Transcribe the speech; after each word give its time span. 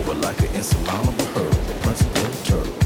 over 0.00 0.14
like 0.14 0.38
an 0.40 0.54
insurmountable 0.54 1.24
hurdle. 1.26 1.50
The 1.50 1.74
principle 1.82 2.24
of 2.24 2.44
turtle. 2.44 2.79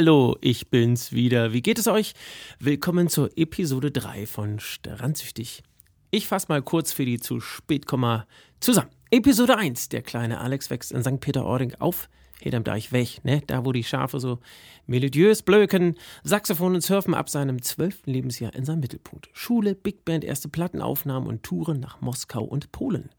Hallo, 0.00 0.38
ich 0.40 0.70
bin's 0.70 1.12
wieder. 1.12 1.52
Wie 1.52 1.60
geht 1.60 1.78
es 1.78 1.86
euch? 1.86 2.14
Willkommen 2.58 3.10
zur 3.10 3.36
Episode 3.36 3.90
3 3.90 4.24
von 4.24 4.58
Strandsüchtig. 4.58 5.62
Ich 6.10 6.26
fasse 6.26 6.46
mal 6.48 6.62
kurz 6.62 6.90
für 6.90 7.04
die 7.04 7.20
zu 7.20 7.38
Spätkomma 7.38 8.26
zusammen. 8.60 8.88
Episode 9.10 9.58
1, 9.58 9.90
der 9.90 10.00
kleine 10.00 10.40
Alex 10.40 10.70
wächst 10.70 10.92
in 10.92 11.02
St. 11.02 11.20
Peter-Ording 11.20 11.74
auf. 11.80 12.08
Hinterm 12.40 12.64
Deich 12.64 12.92
weg, 12.92 13.22
ne? 13.24 13.42
Da, 13.46 13.66
wo 13.66 13.72
die 13.72 13.84
Schafe 13.84 14.20
so 14.20 14.38
melodiös 14.86 15.42
blöken. 15.42 15.98
Saxophon 16.24 16.76
und 16.76 16.80
Surfen 16.80 17.12
ab 17.12 17.28
seinem 17.28 17.60
zwölften 17.60 18.10
Lebensjahr 18.10 18.54
in 18.54 18.64
seinem 18.64 18.80
Mittelpunkt. 18.80 19.28
Schule, 19.34 19.74
Big 19.74 20.06
Band, 20.06 20.24
erste 20.24 20.48
Plattenaufnahmen 20.48 21.28
und 21.28 21.42
Touren 21.42 21.78
nach 21.78 22.00
Moskau 22.00 22.42
und 22.42 22.72
Polen. 22.72 23.10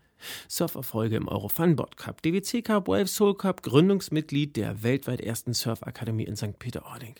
Surferfolge 0.47 1.15
im 1.15 1.27
Eurofun 1.27 1.75
Bot 1.75 1.97
Cup, 1.97 2.21
DWC 2.21 2.61
Cup, 2.63 2.87
Wave 2.87 3.07
Soul 3.07 3.35
Cup, 3.35 3.63
Gründungsmitglied 3.63 4.55
der 4.55 4.83
weltweit 4.83 5.21
ersten 5.21 5.53
Surfakademie 5.53 6.25
in 6.25 6.35
St. 6.35 6.59
Peter-Ording. 6.59 7.15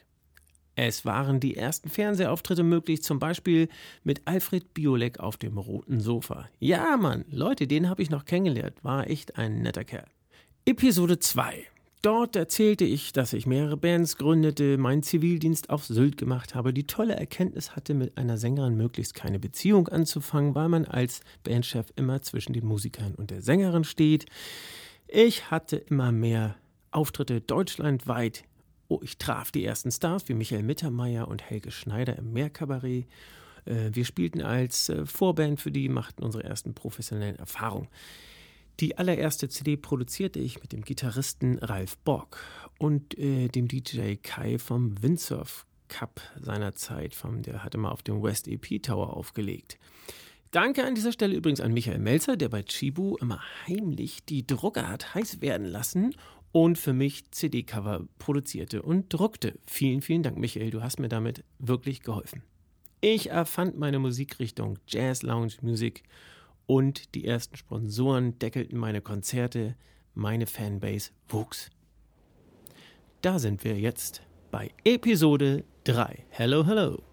Es 0.76 1.06
waren 1.06 1.40
die 1.40 1.58
ersten 1.58 1.90
Fernsehauftritte 1.90 2.64
möglich, 2.64 3.04
zum 3.04 3.20
Beispiel 3.20 3.68
mit 4.04 4.22
Alfred 4.26 4.74
Biolek 4.74 5.20
auf 5.20 5.38
dem 5.38 5.58
roten 5.58 6.00
Sofa. 6.00 6.50
Ja, 6.60 6.98
Mann, 6.98 7.26
Leute, 7.30 7.68
den 7.68 7.90
habe 7.90 8.02
ich 8.02 8.10
noch 8.10 8.26
kennengelernt. 8.26 8.84
War 8.84 9.10
echt 9.10 9.38
ein 9.38 9.62
netter 9.62 9.84
Kerl. 9.84 10.08
Episode 10.66 11.20
2. 11.20 11.68
Dort 12.02 12.36
erzählte 12.36 12.84
ich, 12.84 13.14
dass 13.14 13.32
ich 13.32 13.46
mehrere 13.46 13.78
Bands 13.78 14.18
gründete, 14.18 14.80
meinen 14.80 15.04
Zivildienst 15.04 15.70
auf 15.70 15.86
Sylt 15.86 16.18
gemacht 16.18 16.56
habe, 16.56 16.74
die 16.74 16.88
tolle 16.88 17.16
Erkenntnis 17.16 17.76
hatte, 17.76 17.94
mit 17.94 18.18
einer 18.18 18.40
Sängerin 18.40 18.76
möglichst 18.76 19.14
keine 19.14 19.38
Beziehung 19.38 19.88
anzufangen, 19.88 20.56
weil 20.56 20.68
man 20.68 20.86
als 20.86 21.22
Bandchef 21.44 21.94
immer 21.96 22.24
zwischen 22.24 22.54
den 22.54 22.66
Musikern 22.66 23.14
und 23.14 23.30
der 23.30 23.44
Sängerin 23.44 23.84
steht. 23.84 24.26
Ich 25.08 25.52
hatte 25.52 25.76
immer 25.78 26.12
mehr 26.12 26.56
Auftritte 26.90 27.40
deutschlandweit. 27.40 28.46
Oh, 28.88 29.00
ich 29.04 29.20
traf 29.20 29.52
die 29.52 29.64
ersten 29.64 29.92
Stars 29.92 30.28
wie 30.28 30.34
Michael 30.34 30.64
Mittermeier 30.64 31.28
und 31.28 31.44
Helge 31.44 31.70
Schneider 31.70 32.18
im 32.18 32.34
Meerkabarett. 32.34 33.06
Äh, 33.66 33.92
Wir 33.94 34.06
spielten 34.06 34.42
als 34.42 34.90
äh, 34.90 35.06
Vorband 35.06 35.62
für 35.62 35.72
die, 35.72 35.88
machten 35.88 36.24
unsere 36.24 36.46
ersten 36.46 36.74
professionellen 36.74 37.36
Erfahrungen. 37.36 37.90
Die 38.82 38.98
allererste 38.98 39.48
CD 39.48 39.78
produzierte 39.78 40.40
ich 40.40 40.60
mit 40.60 40.72
dem 40.72 40.82
Gitarristen 40.82 41.60
Ralf 41.60 42.00
Bock 42.00 42.40
und 42.80 43.16
äh, 43.16 43.48
dem 43.48 43.68
DJ 43.68 44.16
Kai 44.16 44.58
vom 44.58 45.00
Windsurf 45.04 45.68
Cup 45.88 46.20
seiner 46.42 46.74
Zeit. 46.74 47.14
Vom, 47.14 47.44
der 47.44 47.64
hatte 47.64 47.78
mal 47.78 47.92
auf 47.92 48.02
dem 48.02 48.24
West 48.24 48.48
EP 48.48 48.82
Tower 48.82 49.16
aufgelegt. 49.16 49.78
Danke 50.50 50.84
an 50.84 50.96
dieser 50.96 51.12
Stelle 51.12 51.36
übrigens 51.36 51.62
an 51.62 51.74
Michael 51.74 52.00
Melzer, 52.00 52.38
der 52.38 52.50
bei 52.50 52.64
Chibu 52.64 53.18
immer 53.18 53.40
heimlich 53.68 54.26
die 54.26 54.48
Drucker 54.48 54.90
hat 54.90 55.14
heiß 55.14 55.42
werden 55.42 55.68
lassen 55.68 56.16
und 56.52 56.80
für 56.80 56.94
mich 56.94 57.30
CD-Cover 57.30 58.08
produzierte 58.18 58.82
und 58.82 59.14
druckte. 59.14 59.60
Vielen, 59.68 60.02
vielen 60.02 60.24
Dank, 60.24 60.38
Michael. 60.38 60.72
Du 60.72 60.82
hast 60.82 61.00
mir 61.00 61.08
damit 61.08 61.44
wirklich 61.60 62.02
geholfen. 62.02 62.42
Ich 63.00 63.30
erfand 63.30 63.78
meine 63.78 64.00
Musikrichtung 64.00 64.80
Jazz 64.88 65.22
Lounge 65.22 65.54
Music 65.62 66.02
und 66.72 67.16
die 67.16 67.26
ersten 67.26 67.58
Sponsoren 67.58 68.40
deckelten 68.40 68.78
meine 68.78 69.02
Konzerte, 69.02 69.76
meine 70.14 70.48
Fanbase 70.48 71.12
wuchs. 71.28 71.70
Da 73.20 73.40
sind 73.40 73.66
wir 73.66 73.78
jetzt 73.78 74.22
bei 74.52 74.72
Episode 74.86 75.66
3. 75.84 76.24
Hello, 76.30 76.66
hello. 76.66 77.04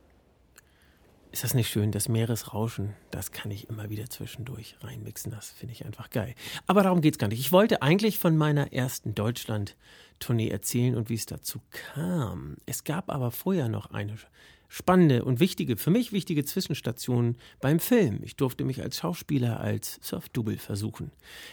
Ist 1.33 1.43
das 1.43 1.55
nicht 1.55 1.69
schön, 1.69 1.91
das 1.91 2.09
Meeresrauschen? 2.09 2.95
Das 3.11 3.33
kann 3.33 3.51
ich 3.51 3.69
immer 3.69 3.91
wieder 3.91 4.09
zwischendurch 4.09 4.77
reinmixen. 4.81 5.33
Das 5.33 5.51
finde 5.51 5.73
ich 5.73 5.85
einfach 5.85 6.11
geil. 6.11 6.37
Aber 6.69 6.85
darum 6.85 7.01
geht 7.01 7.15
es 7.15 7.19
gar 7.19 7.27
nicht. 7.27 7.41
Ich 7.41 7.51
wollte 7.51 7.83
eigentlich 7.83 8.21
von 8.21 8.37
meiner 8.37 8.73
ersten 8.73 9.17
Deutschland-Tournee 9.17 10.51
erzählen 10.51 10.95
und 10.95 11.09
wie 11.09 11.15
es 11.15 11.27
dazu 11.27 11.61
kam. 11.73 12.59
Es 12.65 12.85
gab 12.85 13.11
aber 13.11 13.33
vorher 13.33 13.69
noch 13.69 13.91
eine 13.91 14.19
spannende 14.69 15.25
und 15.25 15.41
wichtige, 15.41 15.77
für 15.77 15.91
mich 15.91 16.13
wichtige 16.13 16.45
Zwischenstation 16.45 17.37
beim 17.61 17.81
Film. 17.81 18.21
Ich 18.23 18.37
durfte 18.37 18.65
mich 18.65 18.83
als 18.83 18.99
Schauspieler 18.99 19.61
als 19.61 19.99
Surfdouble 20.03 20.59
versuchen. 20.59 21.11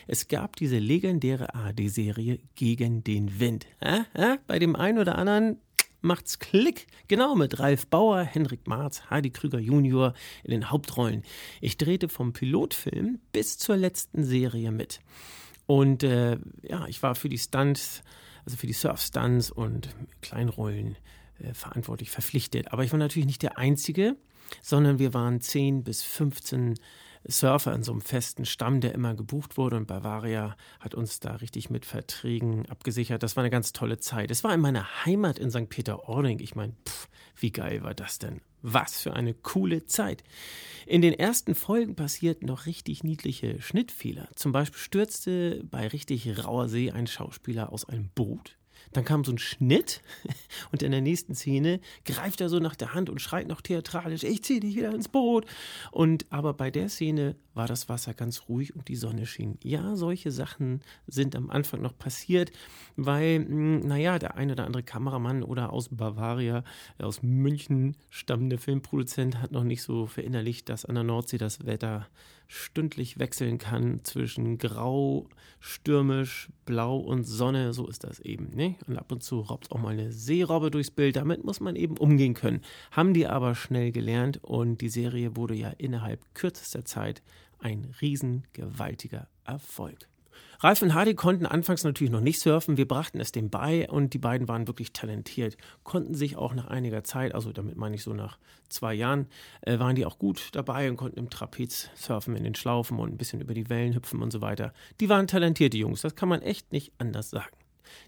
Es 0.07 0.27
gab 0.27 0.55
diese 0.57 0.79
legendäre 0.79 1.55
ARD-Serie 1.55 2.39
Gegen 2.55 3.03
den 3.03 3.39
Wind. 3.39 3.65
Äh, 3.79 4.01
äh, 4.13 4.37
bei 4.47 4.59
dem 4.59 4.75
einen 4.75 4.99
oder 4.99 5.17
anderen 5.17 5.59
macht's 6.01 6.39
Klick. 6.39 6.87
Genau 7.07 7.35
mit 7.35 7.59
Ralf 7.59 7.87
Bauer, 7.87 8.21
Henrik 8.21 8.67
Marz, 8.67 9.09
Heidi 9.09 9.31
Krüger 9.31 9.59
Junior 9.59 10.13
in 10.43 10.51
den 10.51 10.69
Hauptrollen. 10.69 11.23
Ich 11.61 11.77
drehte 11.77 12.09
vom 12.09 12.33
Pilotfilm 12.33 13.19
bis 13.31 13.57
zur 13.57 13.77
letzten 13.77 14.23
Serie 14.23 14.71
mit. 14.71 14.99
Und 15.65 16.03
äh, 16.03 16.37
ja, 16.61 16.85
ich 16.87 17.01
war 17.01 17.15
für 17.15 17.29
die 17.29 17.39
Stunts, 17.39 18.03
also 18.45 18.57
für 18.57 18.67
die 18.67 18.73
Surf-Stunts 18.73 19.49
und 19.49 19.89
Kleinrollen 20.21 20.95
verantwortlich 21.53 22.09
verpflichtet. 22.09 22.71
Aber 22.71 22.83
ich 22.83 22.91
war 22.91 22.99
natürlich 22.99 23.27
nicht 23.27 23.41
der 23.41 23.57
Einzige, 23.57 24.15
sondern 24.61 24.99
wir 24.99 25.13
waren 25.13 25.41
10 25.41 25.83
bis 25.83 26.03
15 26.03 26.75
Surfer 27.27 27.73
in 27.73 27.83
so 27.83 27.91
einem 27.91 28.01
festen 28.01 28.45
Stamm, 28.45 28.81
der 28.81 28.93
immer 28.93 29.15
gebucht 29.15 29.57
wurde. 29.57 29.77
Und 29.77 29.87
Bavaria 29.87 30.55
hat 30.79 30.93
uns 30.93 31.19
da 31.19 31.35
richtig 31.35 31.69
mit 31.69 31.85
Verträgen 31.85 32.67
abgesichert. 32.67 33.23
Das 33.23 33.35
war 33.35 33.43
eine 33.43 33.49
ganz 33.49 33.73
tolle 33.73 33.97
Zeit. 33.97 34.31
Es 34.31 34.43
war 34.43 34.53
in 34.53 34.61
meiner 34.61 35.05
Heimat 35.05 35.39
in 35.39 35.49
St. 35.49 35.69
Peter-Ording. 35.69 36.39
Ich 36.39 36.55
meine, 36.55 36.73
wie 37.35 37.51
geil 37.51 37.83
war 37.83 37.93
das 37.93 38.19
denn? 38.19 38.41
Was 38.61 38.99
für 38.99 39.13
eine 39.13 39.33
coole 39.33 39.85
Zeit. 39.85 40.23
In 40.85 41.01
den 41.01 41.13
ersten 41.13 41.55
Folgen 41.55 41.95
passierten 41.95 42.47
noch 42.47 42.65
richtig 42.65 43.03
niedliche 43.03 43.61
Schnittfehler. 43.61 44.29
Zum 44.35 44.51
Beispiel 44.51 44.79
stürzte 44.79 45.63
bei 45.69 45.87
richtig 45.87 46.45
rauer 46.45 46.67
See 46.67 46.91
ein 46.91 47.07
Schauspieler 47.07 47.71
aus 47.71 47.85
einem 47.85 48.09
Boot. 48.13 48.57
Dann 48.95 49.03
kam 49.03 49.25
so 49.25 49.33
ein 49.33 49.37
Schnitt 49.37 50.01
und 50.71 50.81
in 50.81 50.91
der 50.91 51.01
nächsten 51.01 51.35
Szene 51.35 51.81
greift 52.05 52.39
er 52.39 52.47
so 52.47 52.59
nach 52.59 52.75
der 52.75 52.93
Hand 52.93 53.09
und 53.09 53.19
schreit 53.19 53.47
noch 53.47 53.59
theatralisch, 53.59 54.23
ich 54.23 54.41
zieh 54.43 54.61
dich 54.61 54.75
wieder 54.77 54.93
ins 54.93 55.09
Boot. 55.09 55.45
Und 55.91 56.25
aber 56.29 56.53
bei 56.53 56.71
der 56.71 56.87
Szene 56.87 57.35
war 57.53 57.67
das 57.67 57.89
Wasser 57.89 58.13
ganz 58.13 58.43
ruhig 58.47 58.73
und 58.73 58.87
die 58.87 58.95
Sonne 58.95 59.25
schien. 59.25 59.57
Ja, 59.63 59.97
solche 59.97 60.31
Sachen 60.31 60.81
sind 61.07 61.35
am 61.35 61.49
Anfang 61.49 61.81
noch 61.81 61.97
passiert, 61.97 62.51
weil, 62.95 63.39
naja, 63.39 64.17
der 64.17 64.35
ein 64.35 64.49
oder 64.49 64.65
andere 64.65 64.83
Kameramann 64.83 65.43
oder 65.43 65.73
aus 65.73 65.89
Bavaria, 65.89 66.63
aus 66.97 67.21
München 67.21 67.97
stammende 68.09 68.57
Filmproduzent 68.57 69.41
hat 69.41 69.51
noch 69.51 69.65
nicht 69.65 69.83
so 69.83 70.05
verinnerlicht, 70.05 70.69
dass 70.69 70.85
an 70.85 70.95
der 70.95 71.03
Nordsee 71.03 71.37
das 71.37 71.65
Wetter 71.65 72.07
stündlich 72.47 73.19
wechseln 73.19 73.57
kann 73.57 74.03
zwischen 74.03 74.57
grau, 74.57 75.27
stürmisch, 75.59 76.49
blau 76.65 76.97
und 76.97 77.23
Sonne. 77.23 77.73
So 77.73 77.87
ist 77.87 78.03
das 78.03 78.19
eben. 78.19 78.55
Ne? 78.55 78.75
Und 78.87 78.97
ab 78.97 79.11
und 79.11 79.23
zu 79.23 79.39
robbt 79.39 79.71
auch 79.71 79.79
mal 79.79 79.93
eine 79.93 80.11
Seerobbe 80.11 80.71
durchs 80.71 80.91
Bild. 80.91 81.15
Damit 81.15 81.43
muss 81.43 81.59
man 81.59 81.75
eben 81.75 81.97
umgehen 81.97 82.33
können. 82.33 82.61
Haben 82.91 83.13
die 83.13 83.27
aber 83.27 83.55
schnell 83.55 83.91
gelernt 83.91 84.43
und 84.43 84.81
die 84.81 84.89
Serie 84.89 85.35
wurde 85.35 85.55
ja 85.55 85.69
innerhalb 85.69 86.33
kürzester 86.33 86.85
Zeit 86.85 87.21
ein 87.59 87.93
riesengewaltiger 88.01 89.27
Erfolg. 89.43 90.07
Ralf 90.59 90.81
und 90.81 90.93
Hardy 90.93 91.15
konnten 91.15 91.45
anfangs 91.45 91.83
natürlich 91.83 92.11
noch 92.11 92.21
nicht 92.21 92.39
surfen, 92.39 92.77
wir 92.77 92.87
brachten 92.87 93.19
es 93.19 93.31
dem 93.31 93.49
bei 93.49 93.89
und 93.89 94.13
die 94.13 94.19
beiden 94.19 94.47
waren 94.47 94.67
wirklich 94.67 94.93
talentiert, 94.93 95.57
konnten 95.83 96.13
sich 96.13 96.37
auch 96.37 96.53
nach 96.53 96.67
einiger 96.67 97.03
Zeit, 97.03 97.35
also 97.35 97.51
damit 97.51 97.75
meine 97.75 97.95
ich 97.95 98.03
so 98.03 98.13
nach 98.13 98.37
zwei 98.69 98.93
Jahren, 98.93 99.27
äh, 99.61 99.79
waren 99.79 99.95
die 99.95 100.05
auch 100.05 100.19
gut 100.19 100.49
dabei 100.53 100.89
und 100.89 100.97
konnten 100.97 101.19
im 101.19 101.29
Trapez 101.29 101.89
surfen, 101.95 102.35
in 102.35 102.43
den 102.43 102.55
Schlaufen 102.55 102.99
und 102.99 103.13
ein 103.13 103.17
bisschen 103.17 103.41
über 103.41 103.53
die 103.53 103.69
Wellen 103.69 103.95
hüpfen 103.95 104.21
und 104.21 104.31
so 104.31 104.41
weiter. 104.41 104.73
Die 104.99 105.09
waren 105.09 105.27
talentierte 105.27 105.77
Jungs, 105.77 106.01
das 106.01 106.15
kann 106.15 106.29
man 106.29 106.41
echt 106.41 106.71
nicht 106.71 106.93
anders 106.97 107.29
sagen. 107.29 107.55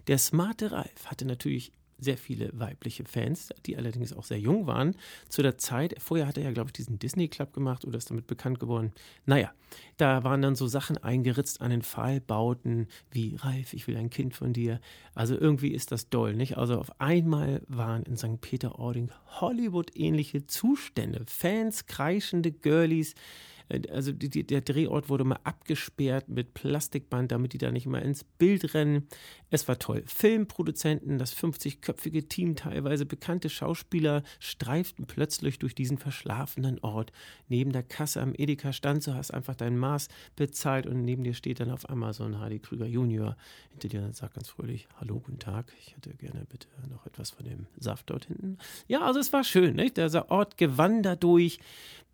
Der 0.06 0.18
smarte 0.18 0.72
Ralf 0.72 1.06
hatte 1.06 1.24
natürlich 1.24 1.72
sehr 1.98 2.16
viele 2.16 2.50
weibliche 2.58 3.04
Fans, 3.04 3.50
die 3.66 3.76
allerdings 3.76 4.12
auch 4.12 4.24
sehr 4.24 4.38
jung 4.38 4.66
waren 4.66 4.96
zu 5.28 5.42
der 5.42 5.58
Zeit. 5.58 5.96
Vorher 6.00 6.26
hat 6.26 6.38
er 6.38 6.44
ja, 6.44 6.52
glaube 6.52 6.68
ich, 6.68 6.72
diesen 6.72 6.98
Disney 6.98 7.28
Club 7.28 7.52
gemacht 7.52 7.84
oder 7.84 7.98
ist 7.98 8.10
damit 8.10 8.26
bekannt 8.26 8.60
geworden. 8.60 8.92
Naja, 9.26 9.52
da 9.96 10.24
waren 10.24 10.42
dann 10.42 10.54
so 10.54 10.66
Sachen 10.66 10.98
eingeritzt 10.98 11.60
an 11.60 11.70
den 11.70 11.82
Pfahlbauten 11.82 12.86
wie 13.10 13.36
Ralf, 13.36 13.72
ich 13.72 13.86
will 13.86 13.96
ein 13.96 14.10
Kind 14.10 14.34
von 14.34 14.52
dir. 14.52 14.80
Also 15.14 15.36
irgendwie 15.36 15.72
ist 15.72 15.92
das 15.92 16.08
doll, 16.08 16.34
nicht? 16.34 16.56
Also 16.56 16.78
auf 16.78 17.00
einmal 17.00 17.62
waren 17.68 18.04
in 18.04 18.16
St. 18.16 18.40
Peter-Ording 18.40 19.10
Hollywood-ähnliche 19.40 20.46
Zustände. 20.46 21.24
Fans, 21.26 21.86
kreischende 21.86 22.52
Girlies, 22.52 23.14
also 23.90 24.12
die, 24.12 24.30
die, 24.30 24.46
der 24.46 24.60
Drehort 24.60 25.08
wurde 25.08 25.24
mal 25.24 25.38
abgesperrt 25.44 26.28
mit 26.28 26.54
Plastikband, 26.54 27.32
damit 27.32 27.52
die 27.52 27.58
da 27.58 27.70
nicht 27.70 27.86
immer 27.86 28.02
ins 28.02 28.24
Bild 28.24 28.74
rennen. 28.74 29.06
Es 29.50 29.68
war 29.68 29.78
toll. 29.78 30.02
Filmproduzenten, 30.06 31.18
das 31.18 31.36
50-köpfige 31.36 32.28
Team, 32.28 32.56
teilweise 32.56 33.06
bekannte 33.06 33.48
Schauspieler 33.48 34.22
streiften 34.40 35.06
plötzlich 35.06 35.58
durch 35.58 35.74
diesen 35.74 35.98
verschlafenen 35.98 36.78
Ort. 36.80 37.12
Neben 37.48 37.72
der 37.72 37.82
Kasse 37.82 38.20
am 38.20 38.34
Edeka 38.34 38.72
stand, 38.72 39.06
du 39.06 39.14
hast 39.14 39.32
einfach 39.32 39.54
dein 39.54 39.78
Maß 39.78 40.08
bezahlt 40.36 40.86
und 40.86 41.04
neben 41.04 41.24
dir 41.24 41.34
steht 41.34 41.60
dann 41.60 41.70
auf 41.70 41.88
einmal 41.88 42.12
so 42.12 42.24
ein 42.24 42.38
Hardy 42.38 42.58
Krüger 42.58 42.86
Junior 42.86 43.36
hinter 43.70 43.88
dir 43.88 44.02
und 44.02 44.16
sagt 44.16 44.34
ganz 44.34 44.48
fröhlich, 44.48 44.88
hallo, 45.00 45.20
guten 45.20 45.38
Tag, 45.38 45.72
ich 45.78 45.94
hätte 45.94 46.14
gerne 46.14 46.46
bitte 46.48 46.68
noch 46.90 47.06
etwas 47.06 47.30
von 47.30 47.44
dem 47.44 47.66
Saft 47.78 48.10
dort 48.10 48.26
hinten. 48.26 48.58
Ja, 48.86 49.02
also 49.02 49.20
es 49.20 49.32
war 49.32 49.44
schön, 49.44 49.76
nicht? 49.76 49.98
dieser 49.98 50.30
Ort 50.30 50.56
gewann 50.56 51.02
dadurch 51.02 51.58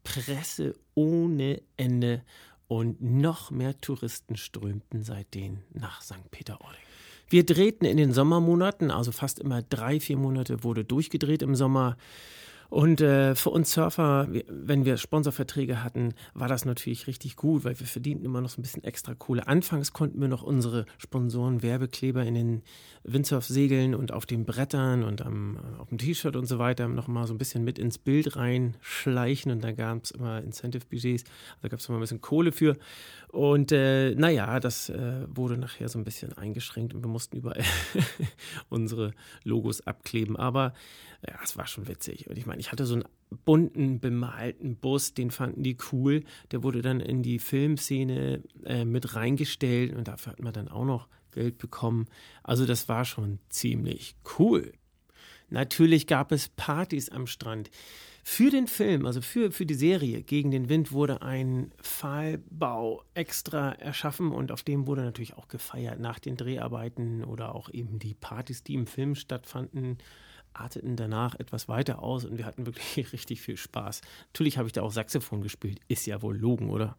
Presse 0.05 0.75
ohne 0.95 1.61
Ende 1.77 2.23
und 2.69 3.03
noch 3.03 3.51
mehr 3.51 3.81
Touristen 3.81 4.37
strömten 4.37 5.03
seitdem 5.03 5.59
nach 5.73 6.03
St. 6.03 6.31
Peter-Ording. 6.31 6.81
Wir 7.29 7.45
drehten 7.45 7.87
in 7.87 7.97
den 7.97 8.12
Sommermonaten, 8.12 8.91
also 8.91 9.11
fast 9.11 9.39
immer 9.39 9.62
drei, 9.62 9.99
vier 9.99 10.17
Monate 10.17 10.62
wurde 10.62 10.85
durchgedreht 10.85 11.43
im 11.43 11.56
Sommer. 11.56 11.97
Und 12.75 13.00
äh, 13.00 13.37
für 13.37 13.50
uns 13.50 13.73
Surfer, 13.73 14.26
wenn 14.49 14.85
wir 14.85 14.97
Sponsorverträge 14.97 15.85
hatten, 15.85 16.12
war 16.32 16.49
das 16.49 16.65
natürlich 16.65 17.06
richtig 17.06 17.37
gut, 17.37 17.62
weil 17.62 17.79
wir 17.79 17.87
verdienten 17.87 18.25
immer 18.25 18.41
noch 18.41 18.49
so 18.49 18.61
ein 18.61 18.62
bisschen 18.62 18.82
extra 18.82 19.15
Kohle. 19.15 19.47
Anfangs 19.47 19.93
konnten 19.93 20.21
wir 20.21 20.26
noch 20.26 20.43
unsere 20.43 20.85
Sponsoren 20.99 21.62
Werbekleber 21.62 22.25
in 22.25 22.35
den 22.35 22.62
Windsurf-Segeln 23.05 23.94
und 23.94 24.11
auf 24.11 24.26
den 24.26 24.44
Brettern 24.44 25.05
und 25.05 25.23
am, 25.23 25.56
äh, 25.56 25.81
auf 25.81 25.91
dem 25.91 25.99
T-Shirt 25.99 26.35
und 26.35 26.47
so 26.47 26.59
weiter 26.59 26.88
noch 26.88 27.06
mal 27.06 27.29
so 27.29 27.35
ein 27.35 27.38
bisschen 27.38 27.62
mit 27.62 27.79
ins 27.79 27.97
Bild 27.97 28.35
reinschleichen 28.35 29.53
und 29.53 29.62
da 29.62 29.70
gab 29.70 30.03
es 30.03 30.11
immer 30.11 30.43
Incentive-Budgets, 30.43 31.23
da 31.62 31.69
gab 31.69 31.79
es 31.79 31.88
immer 31.88 31.99
ein 31.99 32.00
bisschen 32.00 32.23
Kohle 32.23 32.50
für. 32.50 32.77
Und 33.29 33.70
äh, 33.70 34.17
naja, 34.17 34.59
das 34.59 34.88
äh, 34.88 35.27
wurde 35.29 35.59
nachher 35.59 35.88
so 35.88 35.99
ein 35.99 36.05
bisschen 36.05 36.32
eingeschränkt 36.32 36.93
und 36.93 37.05
wir 37.05 37.09
mussten 37.09 37.37
überall 37.37 37.62
unsere 38.69 39.12
Logos 39.44 39.81
abkleben. 39.87 40.37
Aber 40.37 40.73
ja, 41.27 41.38
es 41.43 41.56
war 41.56 41.67
schon 41.67 41.88
witzig. 41.88 42.29
Und 42.29 42.37
ich 42.37 42.47
meine, 42.47 42.61
ich 42.65 42.73
hatte 42.73 42.87
so 42.87 42.95
einen 42.95 43.05
bunten, 43.45 44.01
bemalten 44.01 44.77
Bus, 44.77 45.13
den 45.13 45.31
fanden 45.31 45.63
die 45.63 45.77
cool. 45.93 46.25
Der 46.51 46.63
wurde 46.63 46.81
dann 46.81 47.01
in 47.01 47.23
die 47.23 47.39
Filmszene 47.39 48.43
äh, 48.65 48.87
mit 48.87 49.15
reingestellt 49.15 49.95
und 49.95 50.09
dafür 50.09 50.33
hat 50.33 50.41
man 50.41 50.55
dann 50.55 50.69
auch 50.69 50.87
noch 50.87 51.09
Geld 51.33 51.59
bekommen. 51.59 52.07
Also 52.43 52.65
das 52.65 52.89
war 52.89 53.05
schon 53.05 53.39
ziemlich 53.51 54.17
cool. 54.39 54.73
Natürlich 55.51 56.07
gab 56.07 56.33
es 56.33 56.49
Partys 56.49 57.11
am 57.11 57.27
Strand. 57.27 57.71
Für 58.23 58.49
den 58.49 58.67
Film, 58.67 59.05
also 59.05 59.21
für, 59.21 59.53
für 59.53 59.67
die 59.67 59.75
Serie 59.75 60.23
Gegen 60.23 60.51
den 60.51 60.71
Wind, 60.71 60.93
wurde 60.93 61.21
ein 61.21 61.71
Pfahlbau 61.83 63.05
extra 63.13 63.73
erschaffen 63.73 64.33
und 64.33 64.53
auf 64.53 64.63
dem 64.63 64.87
wurde 64.87 65.03
natürlich 65.03 65.35
auch 65.35 65.49
gefeiert 65.49 66.01
nach 66.01 66.19
den 66.19 66.39
Dreharbeiten 66.39 67.25
oder 67.25 67.55
auch 67.55 67.69
eben 67.69 67.99
die 67.99 68.15
Partys, 68.15 68.63
die 68.63 68.73
im 68.73 68.87
Film 68.87 69.15
stattfanden 69.17 69.99
arteten 70.55 70.97
danach 70.97 71.35
etwas 71.35 71.69
weiter 71.69 72.03
aus 72.03 72.25
und 72.25 72.39
wir 72.39 72.47
hatten 72.47 72.67
wirklich 72.67 72.97
richtig 73.12 73.43
viel 73.43 73.56
Spaß. 73.56 74.01
Natürlich 74.33 74.59
habe 74.59 74.69
ich 74.69 74.73
da 74.73 74.83
auch 74.83 74.93
Saxophon 74.93 75.43
gespielt, 75.43 75.81
ist 75.89 76.06
ja 76.06 76.23
wohl 76.23 76.37
Logen, 76.37 76.71
oder? 76.71 76.97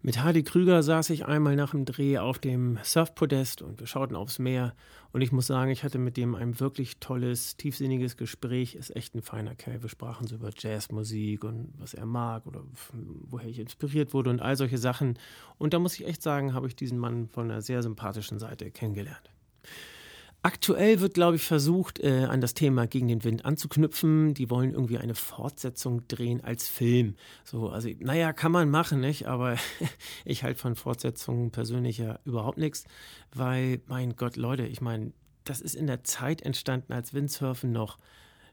Mit 0.00 0.22
Hardy 0.22 0.44
Krüger 0.44 0.84
saß 0.84 1.10
ich 1.10 1.26
einmal 1.26 1.56
nach 1.56 1.72
dem 1.72 1.84
Dreh 1.84 2.18
auf 2.18 2.38
dem 2.38 2.78
Surfpodest 2.84 3.62
und 3.62 3.80
wir 3.80 3.88
schauten 3.88 4.14
aufs 4.14 4.38
Meer. 4.38 4.76
Und 5.10 5.22
ich 5.22 5.32
muss 5.32 5.48
sagen, 5.48 5.72
ich 5.72 5.82
hatte 5.82 5.98
mit 5.98 6.16
dem 6.16 6.36
ein 6.36 6.60
wirklich 6.60 7.00
tolles, 7.00 7.56
tiefsinniges 7.56 8.16
Gespräch. 8.16 8.76
Ist 8.76 8.94
echt 8.94 9.16
ein 9.16 9.22
feiner 9.22 9.56
Kerl. 9.56 9.82
Wir 9.82 9.88
sprachen 9.88 10.28
so 10.28 10.36
über 10.36 10.50
Jazzmusik 10.56 11.42
und 11.42 11.72
was 11.78 11.94
er 11.94 12.06
mag 12.06 12.46
oder 12.46 12.62
woher 12.92 13.48
ich 13.48 13.58
inspiriert 13.58 14.14
wurde 14.14 14.30
und 14.30 14.40
all 14.40 14.54
solche 14.54 14.78
Sachen. 14.78 15.18
Und 15.58 15.74
da 15.74 15.80
muss 15.80 15.98
ich 15.98 16.06
echt 16.06 16.22
sagen, 16.22 16.54
habe 16.54 16.68
ich 16.68 16.76
diesen 16.76 16.98
Mann 16.98 17.26
von 17.26 17.50
einer 17.50 17.60
sehr 17.60 17.82
sympathischen 17.82 18.38
Seite 18.38 18.70
kennengelernt. 18.70 19.32
Aktuell 20.42 21.00
wird, 21.00 21.14
glaube 21.14 21.36
ich, 21.36 21.42
versucht, 21.42 21.98
äh, 21.98 22.24
an 22.24 22.40
das 22.40 22.54
Thema 22.54 22.86
gegen 22.86 23.08
den 23.08 23.24
Wind 23.24 23.44
anzuknüpfen. 23.44 24.34
Die 24.34 24.50
wollen 24.50 24.72
irgendwie 24.72 24.98
eine 24.98 25.16
Fortsetzung 25.16 26.06
drehen 26.06 26.42
als 26.44 26.68
Film. 26.68 27.16
So, 27.44 27.70
also, 27.70 27.88
naja, 27.98 28.32
kann 28.32 28.52
man 28.52 28.70
machen, 28.70 29.00
nicht? 29.00 29.26
Aber 29.26 29.56
ich 30.24 30.44
halte 30.44 30.60
von 30.60 30.76
Fortsetzungen 30.76 31.50
persönlich 31.50 31.98
ja 31.98 32.20
überhaupt 32.24 32.58
nichts, 32.58 32.84
weil, 33.34 33.80
mein 33.86 34.14
Gott, 34.14 34.36
Leute, 34.36 34.64
ich 34.64 34.80
meine, 34.80 35.12
das 35.42 35.60
ist 35.60 35.74
in 35.74 35.88
der 35.88 36.04
Zeit 36.04 36.42
entstanden, 36.42 36.92
als 36.92 37.14
Windsurfen 37.14 37.72
noch 37.72 37.98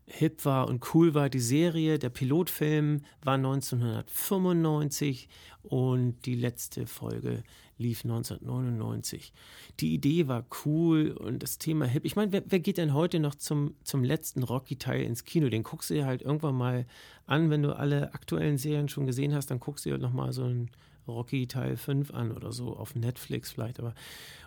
hip 0.08 0.46
war 0.46 0.68
und 0.68 0.94
cool 0.94 1.14
war. 1.14 1.30
Die 1.30 1.40
Serie, 1.40 1.98
der 2.00 2.10
Pilotfilm 2.10 3.02
war 3.24 3.36
1995 3.36 5.30
und 5.64 6.26
die 6.26 6.36
letzte 6.36 6.86
Folge 6.86 7.44
lief 7.78 8.06
1999. 8.06 9.34
Die 9.80 9.94
Idee 9.94 10.28
war 10.28 10.46
cool 10.66 11.12
und 11.12 11.44
das 11.44 11.58
Thema 11.58 11.86
hip. 11.86 12.06
Ich 12.06 12.16
meine, 12.16 12.32
wer, 12.32 12.44
wer, 12.46 12.60
geht 12.60 12.78
denn 12.78 12.94
heute 12.94 13.20
noch 13.20 13.36
zum, 13.36 13.76
zum 13.84 14.04
letzten 14.04 14.44
Rocky-Teil 14.44 15.04
ins 15.04 15.26
Kino? 15.26 15.50
Den 15.50 15.64
guckst 15.64 15.90
du 15.90 15.96
dir 15.96 16.06
halt 16.06 16.22
irgendwann 16.22 16.56
mal 16.56 16.86
an, 17.26 17.50
wenn 17.50 17.64
du 17.64 17.76
alle 17.76 18.14
aktuellen 18.14 18.58
Serien 18.58 18.88
schon 18.88 19.06
gesehen 19.06 19.34
hast, 19.34 19.48
dann 19.48 19.60
guckst 19.60 19.86
du 19.86 19.90
dir 19.90 19.98
nochmal 19.98 20.32
so 20.32 20.46
ein 20.46 20.70
Rocky 21.08 21.48
Teil 21.48 21.78
5 21.78 22.12
an 22.12 22.32
oder 22.32 22.52
so 22.52 22.76
auf 22.76 22.96
Netflix 22.96 23.52
vielleicht, 23.52 23.80
aber 23.80 23.94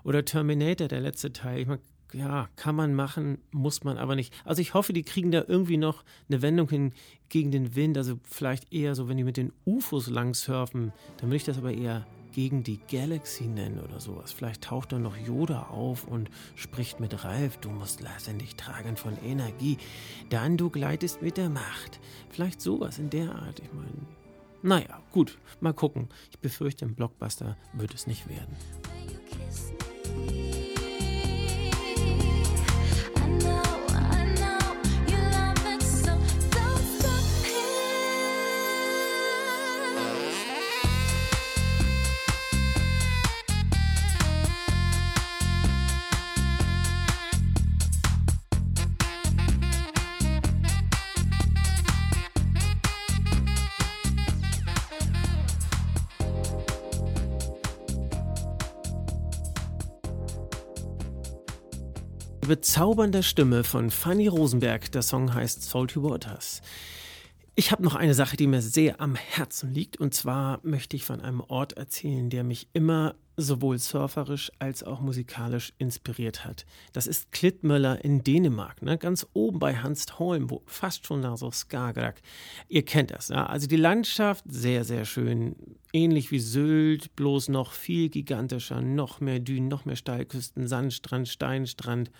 oder 0.04 0.24
Terminator, 0.24 0.88
der 0.88 1.00
letzte 1.00 1.32
Teil. 1.32 1.60
Ich 1.60 1.66
meine, 1.66 1.82
ja, 2.12 2.48
kann 2.56 2.74
man 2.74 2.94
machen, 2.94 3.38
muss 3.50 3.84
man 3.84 3.98
aber 3.98 4.14
nicht. 4.16 4.32
Also 4.44 4.62
ich 4.62 4.74
hoffe, 4.74 4.92
die 4.92 5.02
kriegen 5.02 5.30
da 5.30 5.44
irgendwie 5.46 5.76
noch 5.76 6.04
eine 6.28 6.42
Wendung 6.42 6.68
hin 6.68 6.92
gegen 7.28 7.50
den 7.50 7.74
Wind. 7.74 7.96
Also 7.98 8.18
vielleicht 8.24 8.72
eher 8.72 8.94
so, 8.94 9.08
wenn 9.08 9.16
die 9.16 9.24
mit 9.24 9.36
den 9.36 9.52
UFOs 9.66 10.08
lang 10.08 10.34
surfen, 10.34 10.92
dann 11.18 11.28
würde 11.28 11.36
ich 11.36 11.44
das 11.44 11.58
aber 11.58 11.72
eher 11.72 12.06
gegen 12.32 12.62
die 12.62 12.78
Galaxy 12.90 13.44
nennen 13.44 13.80
oder 13.80 14.00
sowas. 14.00 14.32
Vielleicht 14.32 14.62
taucht 14.62 14.92
dann 14.92 15.02
noch 15.02 15.16
Yoda 15.16 15.64
auf 15.70 16.06
und 16.06 16.30
spricht 16.54 17.00
mit 17.00 17.24
Ralf, 17.24 17.56
du 17.58 17.70
musst 17.70 18.00
letztendlich 18.00 18.54
tragen 18.56 18.96
von 18.96 19.18
Energie, 19.24 19.78
dann 20.30 20.56
du 20.56 20.70
gleitest 20.70 21.22
mit 21.22 21.36
der 21.36 21.48
Macht. 21.48 21.98
Vielleicht 22.30 22.60
sowas 22.60 22.98
in 22.98 23.10
der 23.10 23.34
Art, 23.34 23.60
ich 23.60 23.72
meine. 23.72 24.06
Naja, 24.62 25.00
gut, 25.12 25.38
mal 25.60 25.72
gucken. 25.72 26.08
Ich 26.30 26.38
befürchte, 26.38 26.84
im 26.84 26.94
Blockbuster 26.94 27.56
wird 27.72 27.94
es 27.94 28.06
nicht 28.06 28.28
werden. 28.28 28.56
Bezaubernde 62.48 63.22
Stimme 63.22 63.62
von 63.62 63.90
Fanny 63.90 64.26
Rosenberg. 64.26 64.90
Der 64.92 65.02
Song 65.02 65.34
heißt 65.34 65.62
Salty 65.62 66.02
Waters. 66.02 66.62
Ich 67.54 67.72
habe 67.72 67.82
noch 67.82 67.94
eine 67.94 68.14
Sache, 68.14 68.38
die 68.38 68.46
mir 68.46 68.62
sehr 68.62 69.02
am 69.02 69.16
Herzen 69.16 69.74
liegt. 69.74 69.98
Und 69.98 70.14
zwar 70.14 70.58
möchte 70.62 70.96
ich 70.96 71.04
von 71.04 71.20
einem 71.20 71.40
Ort 71.40 71.74
erzählen, 71.74 72.30
der 72.30 72.44
mich 72.44 72.68
immer 72.72 73.16
sowohl 73.36 73.78
surferisch 73.78 74.50
als 74.58 74.82
auch 74.82 75.00
musikalisch 75.00 75.72
inspiriert 75.78 76.44
hat. 76.44 76.66
Das 76.92 77.06
ist 77.06 77.32
Klittmöller 77.32 78.04
in 78.04 78.24
Dänemark, 78.24 78.82
ne? 78.82 78.98
ganz 78.98 79.26
oben 79.32 79.58
bei 79.58 79.76
Hanstholm, 79.76 80.50
wo 80.50 80.62
fast 80.66 81.06
schon 81.06 81.20
nach 81.20 81.36
so 81.36 81.50
Skagerrak. 81.50 82.20
Ihr 82.68 82.84
kennt 82.84 83.12
das, 83.12 83.28
ja? 83.28 83.46
also 83.46 83.68
die 83.68 83.76
Landschaft 83.76 84.44
sehr, 84.48 84.84
sehr 84.84 85.04
schön, 85.04 85.54
ähnlich 85.92 86.32
wie 86.32 86.40
Sylt, 86.40 87.14
bloß 87.14 87.48
noch 87.48 87.72
viel 87.72 88.08
gigantischer, 88.08 88.80
noch 88.80 89.20
mehr 89.20 89.38
Dünen, 89.38 89.68
noch 89.68 89.84
mehr 89.84 89.96
Steilküsten, 89.96 90.66
Sandstrand, 90.66 91.28
Steinstrand 91.28 92.10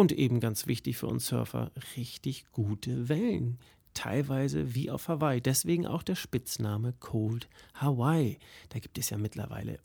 und 0.00 0.12
eben 0.12 0.40
ganz 0.40 0.66
wichtig 0.66 0.96
für 0.96 1.06
uns 1.06 1.26
Surfer, 1.26 1.70
richtig 1.96 2.46
gute 2.52 3.08
Wellen 3.08 3.58
teilweise 3.92 4.74
wie 4.74 4.90
auf 4.90 5.08
Hawaii. 5.08 5.40
Deswegen 5.40 5.86
auch 5.86 6.02
der 6.02 6.14
Spitzname 6.14 6.94
Cold 7.00 7.48
Hawaii. 7.74 8.38
Da 8.68 8.78
gibt 8.78 8.98
es 8.98 9.10
ja 9.10 9.18
mittlerweile 9.18 9.80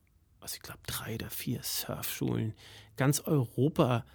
also 0.45 0.57
ich 0.57 0.62
glaube, 0.62 0.81
drei 0.86 1.15
oder 1.15 1.31
vier 1.31 1.62
Surfschulen. 1.63 2.53
Ganz 2.98 3.19
Europa 3.19 4.05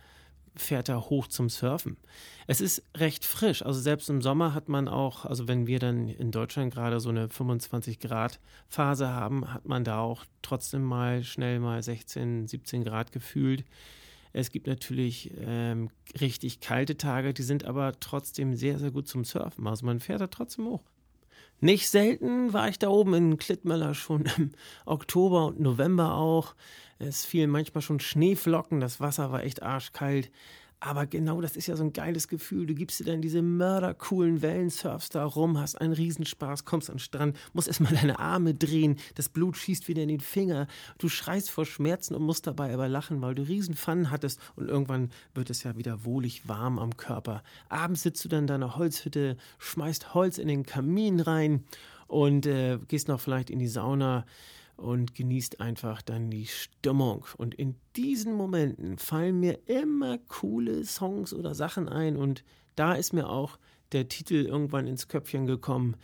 fährt 0.55 0.89
da 0.89 1.01
hoch 1.01 1.27
zum 1.27 1.49
Surfen. 1.49 1.97
Es 2.47 2.61
ist 2.61 2.85
recht 2.97 3.25
frisch. 3.25 3.63
Also 3.63 3.81
selbst 3.81 4.09
im 4.09 4.23
Sommer 4.23 4.55
hat 4.55 4.69
man 4.69 4.87
auch, 4.87 5.25
also 5.25 5.49
wenn 5.49 5.67
wir 5.67 5.81
dann 5.81 6.09
in 6.09 6.31
Deutschland 6.31 6.73
gerade 6.73 7.01
so 7.01 7.09
eine 7.09 7.29
25 7.29 7.99
Grad 7.99 8.39
Phase 8.69 9.09
haben, 9.09 9.53
hat 9.53 9.67
man 9.67 9.83
da 9.83 9.99
auch 9.99 10.25
trotzdem 10.41 10.85
mal 10.85 11.25
schnell 11.25 11.59
mal 11.59 11.83
16, 11.83 12.47
17 12.47 12.85
Grad 12.85 13.11
gefühlt. 13.11 13.65
Es 14.33 14.51
gibt 14.51 14.67
natürlich 14.67 15.33
ähm, 15.39 15.91
richtig 16.21 16.61
kalte 16.61 16.97
Tage, 16.97 17.35
die 17.35 17.43
sind 17.43 17.65
aber 17.65 17.99
trotzdem 17.99 18.55
sehr, 18.55 18.79
sehr 18.79 18.91
gut 18.91 19.09
zum 19.09 19.25
Surfen. 19.25 19.67
Also 19.67 19.87
man 19.87 20.01
fährt 20.01 20.21
da 20.21 20.29
trotzdem 20.29 20.67
hoch. 20.67 20.83
Nicht 21.61 21.89
selten 21.89 22.53
war 22.53 22.69
ich 22.69 22.79
da 22.79 22.89
oben 22.89 23.15
in 23.15 23.37
Klittmöller 23.37 23.95
schon 23.95 24.25
im 24.39 24.53
Oktober 24.87 25.47
und 25.47 25.61
November 25.61 26.15
auch. 26.15 26.55
Es 26.99 27.25
fielen 27.25 27.51
manchmal 27.51 27.83
schon 27.83 28.01
Schneeflocken, 28.01 28.81
das 28.81 29.01
Wasser 29.01 29.33
war 29.33 29.43
echt 29.43 29.63
arschkalt. 29.63 30.31
Aber 30.83 31.07
genau 31.07 31.43
das 31.43 31.57
ist 31.57 31.67
ja 31.67 31.77
so 31.77 31.85
ein 31.85 31.93
geiles 31.93 32.27
Gefühl. 32.27 32.65
Du 32.65 32.75
gibst 32.75 33.01
dir 33.01 33.05
dann 33.05 33.21
diese 33.21 33.43
mördercoolen 33.43 34.41
Wellen, 34.41 34.71
surfst 34.71 35.15
da 35.15 35.27
rum, 35.27 35.59
hast 35.59 35.79
einen 35.79 35.93
Riesenspaß, 35.93 36.65
kommst 36.65 36.89
an 36.89 36.97
den 36.97 37.01
Strand, 37.01 37.37
musst 37.53 37.69
erstmal 37.69 37.93
deine 38.01 38.19
Arme 38.19 38.55
drehen, 38.55 38.97
das 39.15 39.29
Blut 39.29 39.59
schießt 39.59 39.89
wieder 39.89 40.03
in 40.03 40.09
den 40.09 40.21
Finger. 40.21 40.67
Du 40.97 41.11
schreist 41.11 41.51
vor 41.51 41.67
Schmerzen 41.67 42.15
und 42.15 42.23
musst 42.23 42.47
dabei 42.47 42.73
aber 42.73 42.89
lachen, 42.89 43.21
weil 43.21 43.35
du 43.35 43.43
Riesenpfannen 43.43 44.11
hattest 44.11 44.41
und 44.57 44.69
irgendwann 44.69 45.11
wird 45.35 45.51
es 45.51 45.63
ja 45.65 45.77
wieder 45.77 46.07
wohlig 46.07 46.49
warm 46.49 46.79
am 46.79 46.97
Körper. 46.97 47.43
Abends 47.69 48.03
sitzt 48.03 48.25
du 48.25 48.31
dann 48.31 48.45
in 48.45 48.47
deiner 48.47 48.77
Holzhütte, 48.77 49.37
schmeißt 49.59 50.15
Holz 50.15 50.39
in 50.39 50.49
den 50.49 50.65
Kamin 50.65 51.21
rein 51.21 51.65
und 52.07 52.47
äh, 52.47 52.79
gehst 52.89 53.09
noch 53.09 53.21
vielleicht 53.21 53.51
in 53.51 53.59
die 53.59 53.69
Sauna 53.69 54.25
und 54.81 55.15
genießt 55.15 55.61
einfach 55.61 56.03
dann 56.03 56.31
die 56.31 56.47
Stimmung. 56.47 57.27
Und 57.37 57.55
in 57.55 57.77
diesen 57.97 58.35
Momenten 58.35 58.99
fallen 58.99 59.39
mir 59.39 59.59
immer 59.67 60.19
coole 60.29 60.85
Songs 60.85 61.35
oder 61.35 61.55
Sachen 61.55 61.89
ein 61.89 62.17
und 62.17 62.43
da 62.77 62.95
ist 62.95 63.13
mir 63.13 63.29
auch 63.29 63.59
der 63.93 64.09
Titel 64.09 64.47
irgendwann 64.47 64.87
ins 64.87 65.09
Köpfchen 65.09 65.47
gekommen. 65.47 65.97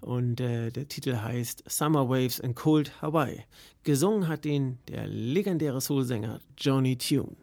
Und 0.00 0.40
äh, 0.40 0.70
der 0.70 0.88
Titel 0.88 1.16
heißt 1.16 1.64
Summer 1.66 2.08
Waves 2.08 2.40
and 2.40 2.56
Cold 2.56 3.02
Hawaii. 3.02 3.44
Gesungen 3.82 4.28
hat 4.28 4.44
den 4.44 4.78
der 4.88 5.06
legendäre 5.06 5.80
Soulsänger 5.80 6.40
Johnny 6.56 6.96
Tune. 6.96 7.36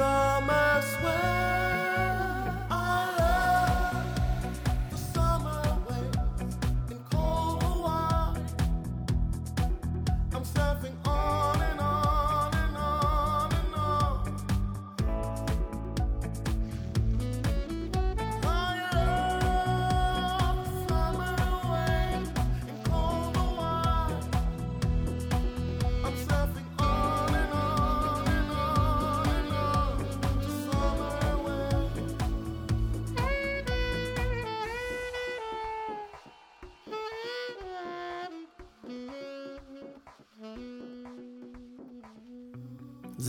from 0.00 0.48
us 0.48 0.94
where 1.02 1.69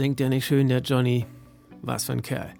Singt 0.02 0.20
der 0.20 0.30
nicht 0.30 0.48
schön, 0.48 0.68
der 0.68 0.80
Johnny? 0.80 1.28
Was 1.84 2.06
für 2.06 2.14
ein 2.14 2.24
Kerl. 2.24 2.52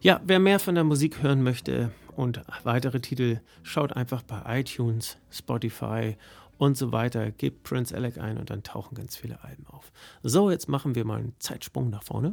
Ja, 0.00 0.22
wer 0.24 0.38
mehr 0.38 0.58
von 0.58 0.74
der 0.74 0.84
Musik 0.84 1.22
hören 1.22 1.42
möchte 1.42 1.92
und 2.16 2.40
weitere 2.64 3.00
Titel, 3.00 3.40
schaut 3.62 3.92
einfach 3.92 4.22
bei 4.22 4.60
iTunes, 4.60 5.18
Spotify 5.28 6.16
und 6.56 6.78
so 6.78 6.92
weiter. 6.92 7.32
Gebt 7.32 7.64
Prince 7.64 7.94
Alec 7.94 8.16
ein 8.16 8.38
und 8.38 8.48
dann 8.48 8.62
tauchen 8.62 8.94
ganz 8.94 9.14
viele 9.14 9.44
Alben 9.44 9.66
auf. 9.66 9.92
So, 10.22 10.50
jetzt 10.50 10.70
machen 10.70 10.94
wir 10.94 11.04
mal 11.04 11.18
einen 11.18 11.34
Zeitsprung 11.38 11.90
nach 11.90 12.02
vorne. 12.02 12.32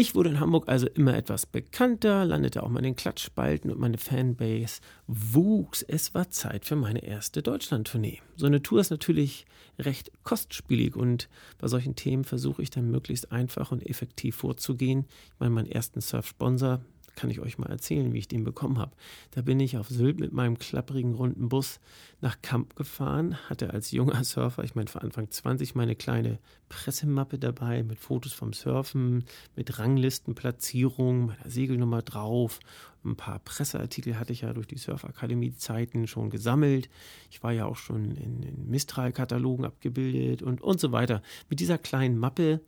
Ich 0.00 0.14
wurde 0.14 0.30
in 0.30 0.38
Hamburg 0.38 0.68
also 0.68 0.86
immer 0.86 1.16
etwas 1.16 1.44
bekannter, 1.44 2.24
landete 2.24 2.62
auch 2.62 2.68
mal 2.68 2.78
in 2.78 2.84
den 2.84 2.94
Klatschspalten 2.94 3.68
und 3.68 3.80
meine 3.80 3.98
Fanbase 3.98 4.80
wuchs. 5.08 5.82
Es 5.82 6.14
war 6.14 6.30
Zeit 6.30 6.64
für 6.64 6.76
meine 6.76 7.02
erste 7.02 7.42
Deutschland-Tournee. 7.42 8.22
So 8.36 8.46
eine 8.46 8.62
Tour 8.62 8.78
ist 8.78 8.90
natürlich 8.90 9.44
recht 9.76 10.12
kostspielig 10.22 10.94
und 10.94 11.28
bei 11.58 11.66
solchen 11.66 11.96
Themen 11.96 12.22
versuche 12.22 12.62
ich 12.62 12.70
dann 12.70 12.92
möglichst 12.92 13.32
einfach 13.32 13.72
und 13.72 13.84
effektiv 13.84 14.36
vorzugehen. 14.36 15.04
Ich 15.34 15.40
meine, 15.40 15.50
meinen 15.50 15.66
ersten 15.66 16.00
Surf-Sponsor, 16.00 16.80
kann 17.18 17.30
ich 17.30 17.40
euch 17.40 17.58
mal 17.58 17.68
erzählen, 17.68 18.12
wie 18.12 18.18
ich 18.18 18.28
den 18.28 18.44
bekommen 18.44 18.78
habe. 18.78 18.92
Da 19.32 19.42
bin 19.42 19.58
ich 19.58 19.76
auf 19.76 19.88
Sylt 19.88 20.20
mit 20.20 20.32
meinem 20.32 20.56
klapprigen 20.56 21.14
runden 21.14 21.48
Bus 21.48 21.80
nach 22.20 22.40
Kamp 22.42 22.76
gefahren, 22.76 23.36
hatte 23.48 23.70
als 23.70 23.90
junger 23.90 24.22
Surfer, 24.22 24.62
ich 24.62 24.76
meine 24.76 24.88
vor 24.88 25.02
Anfang 25.02 25.28
20, 25.28 25.74
meine 25.74 25.96
kleine 25.96 26.38
Pressemappe 26.68 27.36
dabei 27.40 27.82
mit 27.82 27.98
Fotos 27.98 28.32
vom 28.32 28.52
Surfen, 28.52 29.24
mit 29.56 29.80
Ranglistenplatzierung, 29.80 31.26
meiner 31.26 31.50
Segelnummer 31.50 32.02
drauf. 32.02 32.60
Ein 33.04 33.16
paar 33.16 33.40
Presseartikel 33.40 34.16
hatte 34.16 34.32
ich 34.32 34.42
ja 34.42 34.52
durch 34.52 34.68
die 34.68 34.78
Surfakademie-Zeiten 34.78 36.06
schon 36.06 36.30
gesammelt. 36.30 36.88
Ich 37.32 37.42
war 37.42 37.50
ja 37.50 37.66
auch 37.66 37.76
schon 37.76 38.12
in, 38.12 38.44
in 38.44 38.70
Mistral-Katalogen 38.70 39.64
abgebildet 39.64 40.42
und, 40.42 40.60
und 40.60 40.78
so 40.78 40.92
weiter. 40.92 41.22
Mit 41.50 41.58
dieser 41.58 41.78
kleinen 41.78 42.16
Mappe 42.16 42.60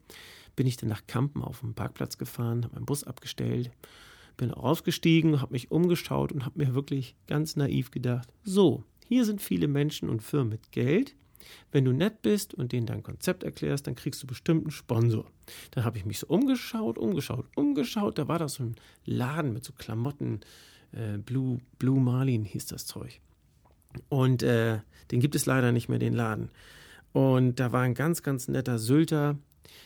bin 0.57 0.67
ich 0.67 0.77
dann 0.77 0.89
nach 0.89 1.07
Kampen 1.07 1.45
auf 1.45 1.61
dem 1.61 1.75
Parkplatz 1.75 2.19
gefahren, 2.19 2.65
habe 2.65 2.75
meinen 2.75 2.87
Bus 2.87 3.05
abgestellt 3.05 3.71
bin 4.41 4.53
ausgestiegen, 4.53 5.43
habe 5.43 5.53
mich 5.53 5.71
umgeschaut 5.71 6.33
und 6.33 6.47
habe 6.47 6.65
mir 6.65 6.75
wirklich 6.75 7.15
ganz 7.27 7.57
naiv 7.57 7.91
gedacht, 7.91 8.33
so, 8.43 8.85
hier 9.07 9.27
sind 9.27 9.43
viele 9.43 9.69
Menschen 9.69 10.09
und 10.09 10.23
Firmen 10.23 10.49
mit 10.49 10.73
Geld. 10.73 11.15
Wenn 11.73 11.85
du 11.85 11.93
nett 11.93 12.23
bist 12.23 12.55
und 12.55 12.73
denen 12.73 12.87
dein 12.87 13.03
Konzept 13.03 13.45
erklärst, 13.45 13.87
dann 13.87 13.95
kriegst 13.95 14.23
du 14.23 14.27
bestimmt 14.27 14.65
einen 14.65 14.71
Sponsor. 14.71 15.31
Dann 15.73 15.85
habe 15.85 15.99
ich 15.99 16.07
mich 16.07 16.19
so 16.19 16.27
umgeschaut, 16.27 16.97
umgeschaut, 16.97 17.47
umgeschaut. 17.55 18.19
Da 18.19 18.29
war 18.29 18.39
da 18.39 18.49
so 18.49 18.63
ein 18.63 18.77
Laden 19.05 19.53
mit 19.53 19.65
so 19.65 19.75
Klamotten. 19.75 20.41
Äh, 20.93 21.19
Blue, 21.19 21.59
Blue 21.79 22.01
Marlin 22.01 22.45
hieß 22.45 22.67
das 22.67 22.87
Zeug. 22.87 23.21
Und 24.09 24.43
äh, 24.43 24.79
den 25.11 25.21
gibt 25.21 25.35
es 25.35 25.45
leider 25.45 25.71
nicht 25.71 25.89
mehr, 25.91 25.99
den 25.99 26.15
Laden. 26.15 26.51
Und 27.13 27.61
da 27.61 27.73
war 27.73 27.83
ein 27.83 27.95
ganz, 27.95 28.23
ganz 28.23 28.49
netter 28.49 28.79
Sylter. 28.79 29.39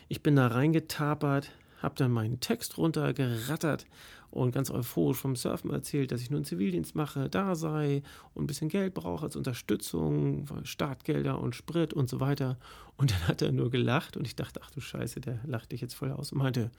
Ich 0.09 0.23
bin 0.23 0.37
da 0.37 0.47
reingetapert, 0.47 1.51
habe 1.83 1.97
dann 1.97 2.13
meinen 2.13 2.39
Text 2.39 2.79
runtergerattert 2.79 3.87
und 4.35 4.53
ganz 4.53 4.71
euphorisch 4.71 5.19
vom 5.19 5.37
Surfen 5.37 5.71
erzählt, 5.71 6.13
dass 6.13 6.21
ich 6.21 6.31
nun 6.31 6.45
Zivildienst 6.45 6.95
mache, 6.95 7.31
da 7.31 7.55
sei 7.55 8.03
und 8.35 8.45
ein 8.45 8.47
bisschen 8.47 8.69
Geld 8.69 8.95
brauche 8.95 9.25
als 9.25 9.37
Unterstützung, 9.37 10.47
Startgelder 10.65 11.39
und 11.39 11.55
Sprit 11.55 11.95
und 11.95 12.09
so 12.09 12.21
weiter. 12.21 12.59
Und 12.97 13.13
dann 13.13 13.29
hat 13.29 13.43
er 13.43 13.53
nur 13.53 13.71
gelacht 13.71 14.17
und 14.17 14.27
ich 14.27 14.37
dachte, 14.37 14.61
ach 14.63 14.71
du 14.71 14.81
Scheiße, 14.81 15.21
der 15.21 15.41
lacht 15.47 15.73
dich 15.73 15.81
jetzt 15.81 15.95
voll 15.95 16.11
aus 16.11 16.33
und 16.33 16.39
meinte, 16.39 16.71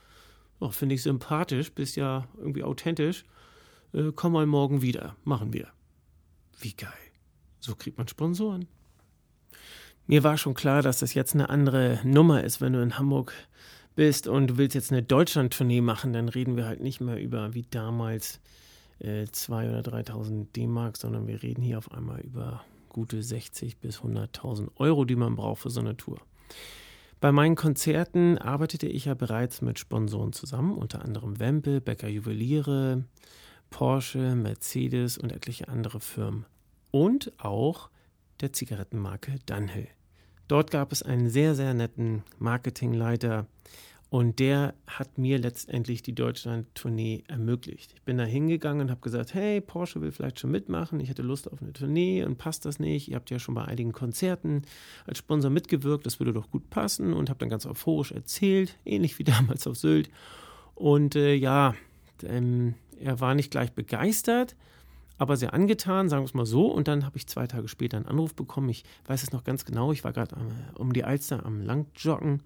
oh, 0.59 0.69
finde 0.69 0.95
ich 0.95 1.03
sympathisch, 1.03 1.71
bist 1.71 1.95
ja 1.95 2.27
irgendwie 2.38 2.63
authentisch, 2.63 3.25
äh, 3.93 4.12
komm 4.13 4.33
mal 4.33 4.45
morgen 4.45 4.81
wieder, 4.81 5.15
machen 5.24 5.53
wir. 5.53 5.67
Wie 6.59 6.74
geil. 6.74 6.91
So 7.59 7.75
kriegt 7.75 7.97
man 7.97 8.07
Sponsoren. 8.07 8.67
Mir 10.07 10.24
war 10.24 10.38
schon 10.38 10.53
klar, 10.53 10.81
dass 10.81 11.00
das 11.00 11.13
jetzt 11.13 11.33
eine 11.33 11.50
andere 11.50 12.00
Nummer 12.03 12.43
ist, 12.43 12.62
wenn 12.62 12.74
du 12.74 12.81
in 12.81 12.97
Hamburg 12.97 13.33
bist 13.95 14.27
und 14.27 14.47
du 14.47 14.57
willst 14.57 14.75
jetzt 14.75 14.91
eine 14.91 15.03
Deutschland-Tournee 15.03 15.81
machen, 15.81 16.13
dann 16.13 16.29
reden 16.29 16.57
wir 16.57 16.65
halt 16.65 16.81
nicht 16.81 17.01
mehr 17.01 17.21
über 17.21 17.53
wie 17.53 17.65
damals 17.69 18.39
äh, 18.99 19.23
2.000 19.23 19.79
oder 19.79 19.97
3.000 19.97 20.51
D-Mark, 20.55 20.97
sondern 20.97 21.27
wir 21.27 21.41
reden 21.41 21.61
hier 21.61 21.77
auf 21.77 21.91
einmal 21.91 22.21
über 22.21 22.63
gute 22.89 23.21
60 23.21 23.77
bis 23.77 23.99
100.000 23.99 24.69
Euro, 24.77 25.05
die 25.05 25.15
man 25.15 25.35
braucht 25.35 25.61
für 25.61 25.69
so 25.69 25.81
eine 25.81 25.97
Tour. 25.97 26.19
Bei 27.19 27.31
meinen 27.31 27.55
Konzerten 27.55 28.37
arbeitete 28.37 28.87
ich 28.87 29.05
ja 29.05 29.13
bereits 29.13 29.61
mit 29.61 29.79
Sponsoren 29.79 30.33
zusammen, 30.33 30.75
unter 30.77 31.03
anderem 31.03 31.39
Wempel, 31.39 31.81
Becker 31.81 32.07
Juweliere, 32.07 33.03
Porsche, 33.69 34.35
Mercedes 34.35 35.17
und 35.17 35.31
etliche 35.31 35.67
andere 35.67 35.99
Firmen. 35.99 36.45
Und 36.91 37.33
auch 37.37 37.89
der 38.41 38.53
Zigarettenmarke 38.53 39.39
Dunhill. 39.45 39.87
Dort 40.47 40.71
gab 40.71 40.91
es 40.91 41.01
einen 41.01 41.29
sehr, 41.29 41.55
sehr 41.55 41.73
netten 41.73 42.23
Marketingleiter 42.39 43.47
und 44.09 44.39
der 44.39 44.75
hat 44.87 45.17
mir 45.17 45.39
letztendlich 45.39 46.03
die 46.03 46.13
Deutschland-Tournee 46.13 47.23
ermöglicht. 47.27 47.91
Ich 47.95 48.01
bin 48.03 48.17
da 48.17 48.23
hingegangen 48.23 48.83
und 48.83 48.91
habe 48.91 49.01
gesagt, 49.01 49.33
hey, 49.33 49.59
Porsche 49.59 49.99
will 49.99 50.11
vielleicht 50.11 50.39
schon 50.39 50.51
mitmachen, 50.51 50.99
ich 50.99 51.09
hätte 51.09 51.23
Lust 51.23 51.51
auf 51.51 51.61
eine 51.61 51.73
Tournee 51.73 52.23
und 52.23 52.37
passt 52.37 52.65
das 52.65 52.79
nicht? 52.79 53.09
Ihr 53.09 53.15
habt 53.15 53.31
ja 53.31 53.39
schon 53.39 53.55
bei 53.55 53.65
einigen 53.65 53.91
Konzerten 53.91 54.61
als 55.05 55.17
Sponsor 55.17 55.49
mitgewirkt, 55.49 56.05
das 56.05 56.19
würde 56.19 56.33
doch 56.33 56.49
gut 56.51 56.69
passen 56.69 57.13
und 57.13 57.29
habe 57.29 57.39
dann 57.39 57.49
ganz 57.49 57.65
euphorisch 57.65 58.11
erzählt, 58.11 58.77
ähnlich 58.85 59.17
wie 59.19 59.23
damals 59.25 59.65
auf 59.67 59.75
Sylt. 59.75 60.09
Und 60.75 61.15
äh, 61.15 61.33
ja, 61.33 61.73
ähm, 62.23 62.75
er 62.99 63.19
war 63.19 63.33
nicht 63.33 63.51
gleich 63.51 63.73
begeistert, 63.73 64.55
aber 65.17 65.38
sehr 65.38 65.53
angetan, 65.53 66.10
sagen 66.10 66.24
wir 66.24 66.27
es 66.27 66.34
mal 66.34 66.45
so. 66.45 66.67
Und 66.67 66.88
dann 66.88 67.05
habe 67.05 67.17
ich 67.17 67.27
zwei 67.27 67.48
Tage 67.48 67.67
später 67.67 67.98
einen 67.98 68.05
Anruf 68.05 68.36
bekommen. 68.36 68.69
Ich 68.69 68.84
weiß 69.07 69.24
es 69.24 69.31
noch 69.31 69.43
ganz 69.43 69.65
genau. 69.65 69.91
Ich 69.91 70.03
war 70.03 70.13
gerade 70.13 70.36
um 70.75 70.93
die 70.93 71.03
Alster 71.03 71.45
am 71.45 71.62
Langjoggen. 71.62 72.41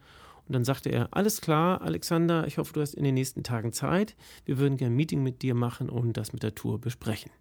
Und 0.47 0.53
dann 0.53 0.65
sagte 0.65 0.89
er, 0.89 1.09
alles 1.11 1.41
klar, 1.41 1.81
Alexander, 1.81 2.47
ich 2.47 2.57
hoffe, 2.57 2.73
du 2.73 2.81
hast 2.81 2.95
in 2.95 3.03
den 3.03 3.13
nächsten 3.13 3.43
Tagen 3.43 3.71
Zeit. 3.71 4.15
Wir 4.45 4.57
würden 4.57 4.77
gerne 4.77 4.93
ein 4.93 4.97
Meeting 4.97 5.21
mit 5.21 5.43
dir 5.43 5.53
machen 5.53 5.89
und 5.89 6.17
das 6.17 6.33
mit 6.33 6.41
der 6.41 6.55
Tour 6.55 6.81
besprechen. 6.81 7.31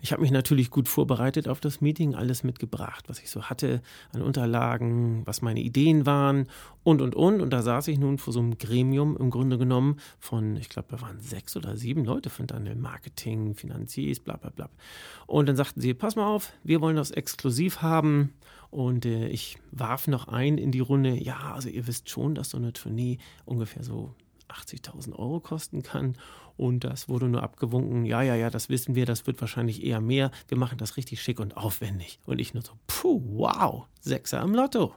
Ich 0.00 0.12
habe 0.12 0.22
mich 0.22 0.30
natürlich 0.30 0.70
gut 0.70 0.88
vorbereitet 0.88 1.48
auf 1.48 1.60
das 1.60 1.80
Meeting, 1.80 2.14
alles 2.14 2.44
mitgebracht, 2.44 3.08
was 3.08 3.18
ich 3.18 3.30
so 3.30 3.44
hatte 3.44 3.80
an 4.12 4.22
Unterlagen, 4.22 5.22
was 5.26 5.40
meine 5.40 5.60
Ideen 5.60 6.04
waren 6.04 6.48
und, 6.82 7.00
und, 7.00 7.14
und. 7.14 7.40
Und 7.40 7.50
da 7.50 7.62
saß 7.62 7.88
ich 7.88 7.98
nun 7.98 8.18
vor 8.18 8.32
so 8.32 8.40
einem 8.40 8.58
Gremium 8.58 9.16
im 9.16 9.30
Grunde 9.30 9.56
genommen 9.56 9.96
von, 10.18 10.56
ich 10.56 10.68
glaube, 10.68 10.88
da 10.90 11.00
waren 11.00 11.20
sechs 11.20 11.56
oder 11.56 11.76
sieben 11.76 12.04
Leute 12.04 12.28
von 12.28 12.46
Daniel 12.46 12.76
Marketing, 12.76 13.54
Finanziers, 13.54 14.20
bla, 14.20 14.36
bla, 14.36 14.50
bla. 14.50 14.68
Und 15.26 15.48
dann 15.48 15.56
sagten 15.56 15.80
sie, 15.80 15.94
pass 15.94 16.14
mal 16.14 16.26
auf, 16.26 16.52
wir 16.62 16.80
wollen 16.80 16.96
das 16.96 17.10
exklusiv 17.10 17.80
haben. 17.80 18.34
Und 18.70 19.06
äh, 19.06 19.28
ich 19.28 19.56
warf 19.70 20.08
noch 20.08 20.28
ein 20.28 20.58
in 20.58 20.72
die 20.72 20.80
Runde, 20.80 21.14
ja, 21.14 21.54
also 21.54 21.68
ihr 21.68 21.86
wisst 21.86 22.10
schon, 22.10 22.34
dass 22.34 22.50
so 22.50 22.58
eine 22.58 22.72
Tournee 22.72 23.18
ungefähr 23.46 23.82
so 23.82 24.14
80.000 24.48 25.14
Euro 25.14 25.40
kosten 25.40 25.82
kann. 25.82 26.16
Und 26.56 26.84
das 26.84 27.08
wurde 27.08 27.28
nur 27.28 27.42
abgewunken, 27.42 28.06
ja, 28.06 28.22
ja, 28.22 28.34
ja, 28.34 28.48
das 28.48 28.68
wissen 28.68 28.94
wir, 28.94 29.04
das 29.04 29.26
wird 29.26 29.40
wahrscheinlich 29.40 29.84
eher 29.84 30.00
mehr. 30.00 30.30
Wir 30.48 30.56
machen 30.56 30.78
das 30.78 30.96
richtig 30.96 31.20
schick 31.20 31.38
und 31.38 31.56
aufwendig. 31.56 32.18
Und 32.24 32.38
ich 32.38 32.54
nur 32.54 32.62
so, 32.62 32.72
puh, 32.86 33.20
wow, 33.24 33.86
Sechser 34.00 34.40
am 34.40 34.54
Lotto. 34.54 34.94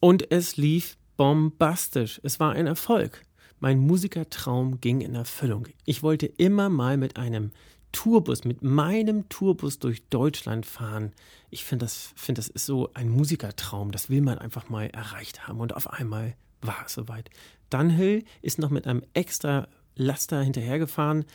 Und 0.00 0.30
es 0.30 0.56
lief 0.56 0.96
bombastisch. 1.16 2.20
Es 2.22 2.40
war 2.40 2.52
ein 2.52 2.66
Erfolg. 2.66 3.22
Mein 3.60 3.78
Musikertraum 3.78 4.80
ging 4.80 5.00
in 5.00 5.14
Erfüllung. 5.14 5.66
Ich 5.84 6.02
wollte 6.02 6.26
immer 6.26 6.68
mal 6.68 6.96
mit 6.96 7.16
einem 7.16 7.50
Tourbus, 7.92 8.44
mit 8.44 8.62
meinem 8.62 9.28
Tourbus 9.28 9.78
durch 9.78 10.06
Deutschland 10.08 10.66
fahren. 10.66 11.12
Ich 11.50 11.64
finde, 11.64 11.86
das, 11.86 12.12
find, 12.14 12.38
das 12.38 12.48
ist 12.48 12.66
so 12.66 12.90
ein 12.94 13.08
Musikertraum. 13.08 13.90
Das 13.90 14.10
will 14.10 14.20
man 14.20 14.38
einfach 14.38 14.68
mal 14.68 14.86
erreicht 14.88 15.48
haben. 15.48 15.60
Und 15.60 15.74
auf 15.74 15.90
einmal 15.90 16.36
war 16.60 16.84
es 16.86 16.94
soweit. 16.94 17.30
Dunhill 17.70 18.24
ist 18.42 18.58
noch 18.58 18.70
mit 18.70 18.86
einem 18.86 19.02
extra 19.14 19.68
Laster 19.98 20.40
hinterhergefahren 20.42 21.26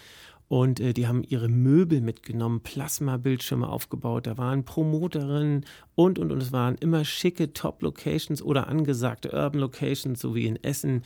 und 0.48 0.79
äh, 0.79 0.93
die 0.93 1.08
haben 1.08 1.24
ihre 1.24 1.50
Möbel 1.50 2.01
mitgenommen, 2.01 2.62
Plasma-Bildschirme 2.62 3.67
aufgebaut, 3.67 4.27
da 4.27 4.38
waren 4.38 4.66
Promoterinnen 4.66 5.66
und 5.96 6.20
und 6.20 6.31
und 6.31 6.44
es 6.44 6.51
waren 6.51 6.75
immer 6.75 7.05
schicke 7.05 7.53
Top-Locations 7.53 8.42
oder 8.42 8.68
angesagte 8.68 9.31
Urban 9.31 9.61
Locations, 9.61 10.20
so 10.20 10.35
wie 10.35 10.46
in 10.46 10.64
Essen. 10.64 11.03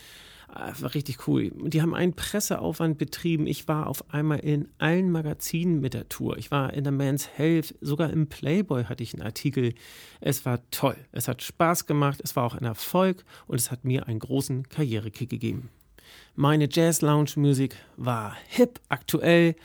Äh, 0.54 0.82
war 0.82 0.94
richtig 0.94 1.28
cool. 1.28 1.52
Die 1.56 1.82
haben 1.82 1.94
einen 1.94 2.14
Presseaufwand 2.14 2.98
betrieben. 2.98 3.48
Ich 3.48 3.68
war 3.68 3.88
auf 3.88 4.14
einmal 4.14 4.40
in 4.40 4.68
allen 4.80 5.12
Magazinen 5.12 5.80
mit 5.80 5.94
der 5.94 6.10
Tour. 6.10 6.38
Ich 6.38 6.52
war 6.52 6.74
in 6.74 6.84
der 6.84 6.94
Man's 6.94 7.30
Health, 7.38 7.76
sogar 7.82 8.10
im 8.10 8.28
Playboy 8.28 8.86
hatte 8.86 9.04
ich 9.04 9.14
einen 9.14 9.24
Artikel. 9.24 9.74
Es 10.20 10.46
war 10.46 10.60
toll. 10.72 10.98
Es 11.12 11.28
hat 11.28 11.42
Spaß 11.42 11.86
gemacht. 11.86 12.20
Es 12.24 12.36
war 12.36 12.44
auch 12.44 12.56
ein 12.56 12.66
Erfolg 12.66 13.24
und 13.46 13.60
es 13.60 13.72
hat 13.72 13.86
mir 13.86 14.08
einen 14.08 14.20
großen 14.20 14.68
Karrierekick 14.70 15.30
gegeben. 15.30 15.70
Meine 16.40 16.70
Jazz-Lounge-Musik 16.72 17.76
war 17.96 18.38
hip, 18.48 18.80
aktuell 18.90 19.56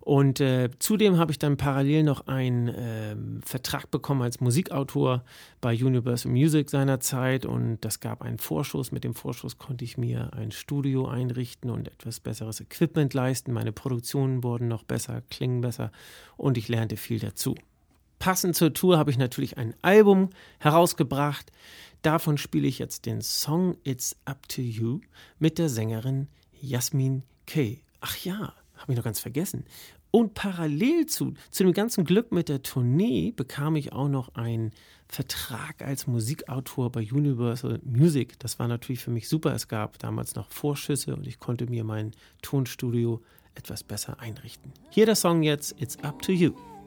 und 0.00 0.40
äh, 0.40 0.68
zudem 0.78 1.16
habe 1.16 1.32
ich 1.32 1.38
dann 1.38 1.56
parallel 1.56 2.02
noch 2.02 2.26
einen 2.26 2.68
äh, 2.68 3.16
Vertrag 3.42 3.90
bekommen 3.90 4.20
als 4.20 4.38
Musikautor 4.38 5.24
bei 5.62 5.72
Universal 5.72 6.30
Music 6.30 6.68
seinerzeit 6.68 7.46
und 7.46 7.78
das 7.80 8.00
gab 8.00 8.20
einen 8.20 8.38
Vorschuss. 8.38 8.92
Mit 8.92 9.04
dem 9.04 9.14
Vorschuss 9.14 9.56
konnte 9.56 9.86
ich 9.86 9.96
mir 9.96 10.34
ein 10.34 10.50
Studio 10.50 11.08
einrichten 11.08 11.70
und 11.70 11.88
etwas 11.88 12.20
besseres 12.20 12.60
Equipment 12.60 13.14
leisten. 13.14 13.54
Meine 13.54 13.72
Produktionen 13.72 14.44
wurden 14.44 14.68
noch 14.68 14.82
besser, 14.82 15.22
klingen 15.30 15.62
besser 15.62 15.92
und 16.36 16.58
ich 16.58 16.68
lernte 16.68 16.98
viel 16.98 17.20
dazu. 17.20 17.54
Passend 18.18 18.56
zur 18.56 18.72
Tour 18.74 18.98
habe 18.98 19.10
ich 19.10 19.18
natürlich 19.18 19.58
ein 19.58 19.74
Album 19.82 20.30
herausgebracht. 20.58 21.52
Davon 22.02 22.38
spiele 22.38 22.66
ich 22.66 22.78
jetzt 22.78 23.06
den 23.06 23.22
Song 23.22 23.76
It's 23.84 24.16
Up 24.24 24.48
to 24.48 24.60
You 24.60 25.00
mit 25.38 25.58
der 25.58 25.68
Sängerin 25.68 26.28
Jasmin 26.60 27.22
Kay. 27.46 27.82
Ach 28.00 28.16
ja, 28.18 28.54
habe 28.76 28.92
ich 28.92 28.96
noch 28.96 29.04
ganz 29.04 29.20
vergessen. 29.20 29.64
Und 30.10 30.34
parallel 30.34 31.06
zu, 31.06 31.34
zu 31.50 31.64
dem 31.64 31.72
ganzen 31.72 32.04
Glück 32.04 32.32
mit 32.32 32.48
der 32.48 32.62
Tournee 32.62 33.32
bekam 33.36 33.76
ich 33.76 33.92
auch 33.92 34.08
noch 34.08 34.34
einen 34.34 34.72
Vertrag 35.06 35.82
als 35.82 36.06
Musikautor 36.06 36.90
bei 36.90 37.00
Universal 37.00 37.80
Music. 37.84 38.38
Das 38.38 38.58
war 38.58 38.68
natürlich 38.68 39.00
für 39.02 39.10
mich 39.10 39.28
super. 39.28 39.54
Es 39.54 39.68
gab 39.68 39.98
damals 39.98 40.34
noch 40.34 40.50
Vorschüsse 40.50 41.14
und 41.14 41.26
ich 41.26 41.38
konnte 41.38 41.66
mir 41.66 41.84
mein 41.84 42.12
Tonstudio 42.42 43.22
etwas 43.54 43.82
besser 43.82 44.20
einrichten. 44.20 44.72
Hier 44.90 45.06
der 45.06 45.16
Song 45.16 45.42
jetzt, 45.42 45.80
It's 45.80 45.98
Up 46.02 46.22
to 46.22 46.32
You. 46.32 46.77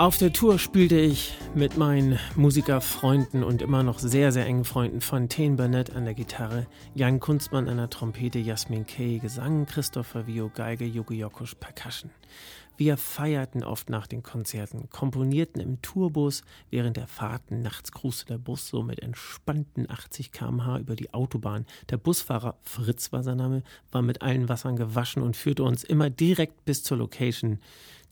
Auf 0.00 0.16
der 0.16 0.32
Tour 0.32 0.58
spielte 0.58 0.98
ich 0.98 1.36
mit 1.54 1.76
meinen 1.76 2.18
Musikerfreunden 2.34 3.44
und 3.44 3.60
immer 3.60 3.82
noch 3.82 3.98
sehr, 3.98 4.32
sehr 4.32 4.46
engen 4.46 4.64
Freunden 4.64 5.02
Fontaine 5.02 5.56
Burnett 5.56 5.94
an 5.94 6.06
der 6.06 6.14
Gitarre, 6.14 6.66
Jan 6.94 7.20
Kunstmann 7.20 7.68
an 7.68 7.76
der 7.76 7.90
Trompete, 7.90 8.38
Jasmin 8.38 8.86
Kay 8.86 9.18
Gesang, 9.18 9.66
Christopher 9.66 10.26
Vio 10.26 10.48
Geige, 10.48 10.86
Yogi 10.86 11.18
Yokush 11.18 11.54
Percussion. 11.56 12.10
Wir 12.78 12.96
feierten 12.96 13.62
oft 13.62 13.90
nach 13.90 14.06
den 14.06 14.22
Konzerten, 14.22 14.88
komponierten 14.88 15.60
im 15.60 15.82
Tourbus 15.82 16.44
während 16.70 16.96
der 16.96 17.06
Fahrten. 17.06 17.60
Nachts 17.60 17.92
cruiste 17.92 18.24
der 18.24 18.38
Bus 18.38 18.68
so 18.68 18.82
mit 18.82 19.02
entspannten 19.02 19.90
80 19.90 20.32
km/h 20.32 20.78
über 20.78 20.96
die 20.96 21.12
Autobahn. 21.12 21.66
Der 21.90 21.98
Busfahrer, 21.98 22.56
Fritz 22.62 23.12
war 23.12 23.22
sein 23.22 23.36
Name, 23.36 23.62
war 23.92 24.00
mit 24.00 24.22
allen 24.22 24.48
Wassern 24.48 24.76
gewaschen 24.76 25.22
und 25.22 25.36
führte 25.36 25.62
uns 25.62 25.84
immer 25.84 26.08
direkt 26.08 26.64
bis 26.64 26.82
zur 26.82 26.96
Location 26.96 27.58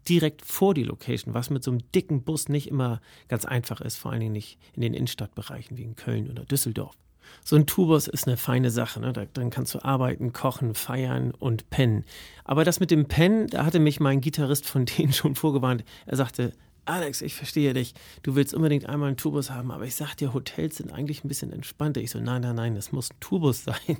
direkt 0.08 0.44
vor 0.44 0.74
die 0.74 0.84
Location, 0.84 1.34
was 1.34 1.50
mit 1.50 1.62
so 1.62 1.70
einem 1.70 1.80
dicken 1.92 2.22
Bus 2.22 2.48
nicht 2.48 2.68
immer 2.68 3.00
ganz 3.28 3.44
einfach 3.44 3.80
ist, 3.80 3.96
vor 3.96 4.10
allen 4.10 4.20
Dingen 4.20 4.32
nicht 4.32 4.58
in 4.74 4.82
den 4.82 4.94
Innenstadtbereichen 4.94 5.76
wie 5.76 5.82
in 5.82 5.96
Köln 5.96 6.30
oder 6.30 6.44
Düsseldorf. 6.44 6.96
So 7.44 7.56
ein 7.56 7.66
Tourbus 7.66 8.08
ist 8.08 8.26
eine 8.26 8.36
feine 8.36 8.70
Sache. 8.70 9.00
Ne? 9.00 9.12
Da, 9.12 9.26
kannst 9.50 9.74
du 9.74 9.84
arbeiten, 9.84 10.32
kochen, 10.32 10.74
feiern 10.74 11.32
und 11.32 11.68
pennen. 11.70 12.04
Aber 12.44 12.64
das 12.64 12.80
mit 12.80 12.90
dem 12.90 13.06
Pennen, 13.06 13.48
da 13.48 13.64
hatte 13.64 13.80
mich 13.80 14.00
mein 14.00 14.20
Gitarrist 14.20 14.66
von 14.66 14.86
denen 14.98 15.12
schon 15.12 15.34
vorgewarnt. 15.34 15.84
Er 16.06 16.16
sagte, 16.16 16.52
Alex, 16.88 17.20
ich 17.20 17.34
verstehe 17.34 17.74
dich. 17.74 17.92
Du 18.22 18.34
willst 18.34 18.54
unbedingt 18.54 18.86
einmal 18.86 19.08
einen 19.08 19.18
Tourbus 19.18 19.50
haben, 19.50 19.70
aber 19.70 19.84
ich 19.84 19.94
sag 19.94 20.14
dir, 20.14 20.32
Hotels 20.32 20.78
sind 20.78 20.90
eigentlich 20.90 21.22
ein 21.22 21.28
bisschen 21.28 21.52
entspannter. 21.52 22.00
Ich 22.00 22.10
so, 22.10 22.18
nein, 22.18 22.40
nein, 22.40 22.56
nein, 22.56 22.74
das 22.74 22.92
muss 22.92 23.10
ein 23.10 23.20
Tourbus 23.20 23.64
sein. 23.66 23.98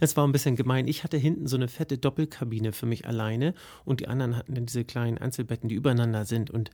Es 0.00 0.16
war 0.16 0.26
ein 0.26 0.32
bisschen 0.32 0.56
gemein. 0.56 0.88
Ich 0.88 1.04
hatte 1.04 1.16
hinten 1.16 1.46
so 1.46 1.54
eine 1.54 1.68
fette 1.68 1.98
Doppelkabine 1.98 2.72
für 2.72 2.86
mich 2.86 3.06
alleine 3.06 3.54
und 3.84 4.00
die 4.00 4.08
anderen 4.08 4.36
hatten 4.36 4.56
dann 4.56 4.66
diese 4.66 4.84
kleinen 4.84 5.18
Einzelbetten, 5.18 5.68
die 5.68 5.76
übereinander 5.76 6.24
sind 6.24 6.50
und 6.50 6.72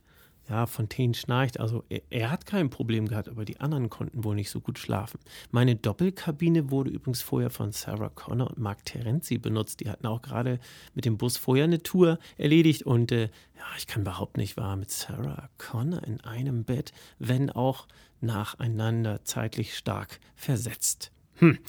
ja, 0.49 0.65
Fontaine 0.65 1.13
schnarcht. 1.13 1.59
Also 1.59 1.83
er, 1.89 2.01
er, 2.09 2.31
hat 2.31 2.45
kein 2.45 2.69
Problem 2.69 3.07
gehabt, 3.07 3.29
aber 3.29 3.45
die 3.45 3.59
anderen 3.59 3.89
konnten 3.89 4.23
wohl 4.23 4.35
nicht 4.35 4.49
so 4.49 4.61
gut 4.61 4.79
schlafen. 4.79 5.19
Meine 5.51 5.75
Doppelkabine 5.75 6.71
wurde 6.71 6.89
übrigens 6.89 7.21
vorher 7.21 7.49
von 7.49 7.71
Sarah 7.71 8.09
Connor 8.09 8.49
und 8.49 8.57
Mark 8.57 8.85
Terenzi 8.85 9.37
benutzt. 9.37 9.81
Die 9.81 9.89
hatten 9.89 10.07
auch 10.07 10.21
gerade 10.21 10.59
mit 10.93 11.05
dem 11.05 11.17
Bus 11.17 11.37
vorher 11.37 11.65
eine 11.65 11.83
Tour 11.83 12.19
erledigt 12.37 12.83
und 12.83 13.11
äh, 13.11 13.23
ja, 13.55 13.65
ich 13.77 13.87
kann 13.87 14.03
überhaupt 14.03 14.37
nicht 14.37 14.57
wahr 14.57 14.75
mit 14.75 14.91
Sarah 14.91 15.49
Connor 15.57 16.03
in 16.03 16.21
einem 16.21 16.63
Bett, 16.63 16.93
wenn 17.19 17.49
auch 17.49 17.87
nacheinander 18.21 19.23
zeitlich 19.23 19.75
stark 19.75 20.19
versetzt. 20.35 21.11
Hm. 21.39 21.59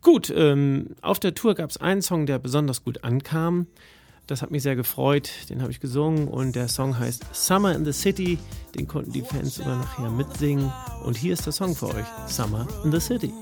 Gut, 0.00 0.32
ähm, 0.34 0.96
auf 1.02 1.20
der 1.20 1.34
Tour 1.34 1.54
gab 1.54 1.70
es 1.70 1.76
einen 1.76 2.02
Song, 2.02 2.24
der 2.24 2.38
besonders 2.38 2.82
gut 2.82 3.04
ankam. 3.04 3.66
Das 4.28 4.42
hat 4.42 4.50
mich 4.50 4.62
sehr 4.62 4.76
gefreut. 4.76 5.30
Den 5.48 5.62
habe 5.62 5.72
ich 5.72 5.80
gesungen 5.80 6.28
und 6.28 6.54
der 6.54 6.68
Song 6.68 6.98
heißt 6.98 7.24
Summer 7.32 7.74
in 7.74 7.86
the 7.86 7.92
City. 7.92 8.38
Den 8.76 8.86
konnten 8.86 9.10
die 9.10 9.22
Fans 9.22 9.54
sogar 9.54 9.76
nachher 9.76 10.10
mitsingen. 10.10 10.70
Und 11.02 11.16
hier 11.16 11.32
ist 11.32 11.46
der 11.46 11.52
Song 11.54 11.74
für 11.74 11.88
euch: 11.88 12.06
Summer 12.26 12.68
in 12.84 12.92
the 12.92 13.00
City. 13.00 13.32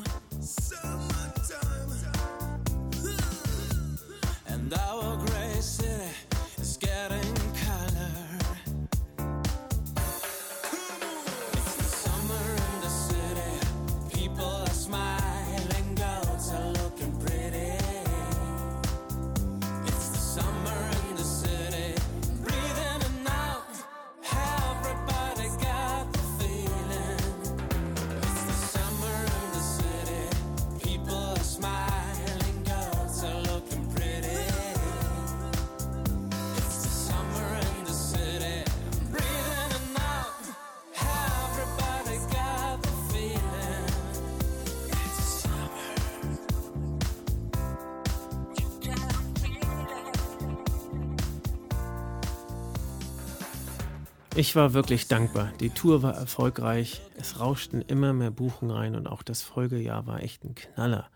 Ich 54.36 54.54
war 54.54 54.74
wirklich 54.74 55.08
dankbar. 55.08 55.50
Die 55.60 55.70
Tour 55.70 56.02
war 56.02 56.14
erfolgreich. 56.14 57.00
Es 57.16 57.40
rauschten 57.40 57.80
immer 57.80 58.12
mehr 58.12 58.30
Buchen 58.30 58.70
rein 58.70 58.94
und 58.94 59.06
auch 59.06 59.22
das 59.22 59.42
Folgejahr 59.42 60.06
war 60.06 60.22
echt 60.22 60.44
ein 60.44 60.54
Knaller. 60.54 61.08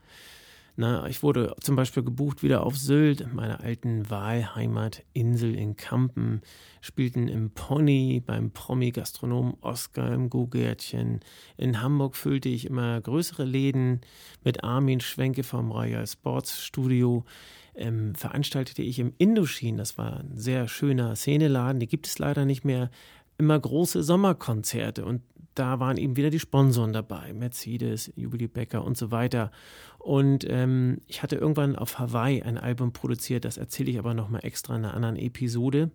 Na, 0.77 1.07
ich 1.07 1.23
wurde 1.23 1.55
zum 1.61 1.77
Beispiel 1.77 2.03
gebucht 2.03 2.43
wieder 2.43 2.65
auf 2.65 2.79
Sylt, 2.79 3.35
meiner 3.35 3.61
alten 3.61 4.09
Wahlheimatinsel 4.09 5.55
in 5.55 5.77
Kampen, 5.77 6.41
spielten 6.81 7.29
im 7.29 7.51
Pony, 7.51 8.23
beim 8.25 8.53
Promi-Gastronom 8.53 9.59
Oscar 9.61 10.15
im 10.15 10.31
Gugärtchen. 10.31 11.21
In 11.59 11.83
Hamburg 11.83 12.17
füllte 12.17 12.49
ich 12.49 12.65
immer 12.65 12.99
größere 13.03 13.45
Läden 13.45 14.01
mit 14.45 14.65
Armin 14.65 15.01
Schwenke 15.01 15.43
vom 15.43 15.71
Royal 15.71 16.07
Sports 16.07 16.65
Studio 16.65 17.27
ähm, 17.75 18.15
veranstaltete 18.15 18.83
ich 18.83 18.99
im 18.99 19.13
Indochine, 19.19 19.79
das 19.79 19.99
war 19.99 20.21
ein 20.21 20.37
sehr 20.37 20.69
schöner 20.69 21.17
Szeneladen, 21.17 21.81
die 21.81 21.89
gibt 21.89 22.07
es 22.07 22.19
leider 22.19 22.45
nicht 22.45 22.65
mehr, 22.65 22.91
immer 23.39 23.59
große 23.59 24.03
Sommerkonzerte 24.03 25.05
und 25.05 25.23
da 25.55 25.81
waren 25.81 25.97
eben 25.97 26.17
wieder 26.17 26.31
die 26.31 26.39
Sponsoren 26.39 26.93
dabei, 26.93 27.33
Mercedes, 27.33 28.13
Jubilee 28.17 28.47
Becker 28.47 28.85
und 28.85 28.97
so 28.97 29.11
weiter. 29.11 29.51
Und 29.99 30.47
ähm, 30.49 30.99
ich 31.07 31.23
hatte 31.23 31.37
irgendwann 31.37 31.77
auf 31.77 31.99
Hawaii 31.99 32.43
ein 32.43 32.57
Album 32.57 32.93
produziert, 32.93 33.45
das 33.45 33.57
erzähle 33.57 33.91
ich 33.91 33.99
aber 33.99 34.15
nochmal 34.15 34.45
extra 34.45 34.77
in 34.77 34.85
einer 34.85 34.95
anderen 34.95 35.17
Episode. 35.17 35.91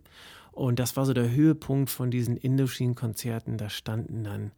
Und 0.52 0.78
das 0.78 0.96
war 0.96 1.04
so 1.04 1.12
der 1.12 1.30
Höhepunkt 1.30 1.90
von 1.90 2.10
diesen 2.10 2.36
Indochine-Konzerten. 2.36 3.58
Da 3.58 3.68
standen 3.68 4.24
dann 4.24 4.52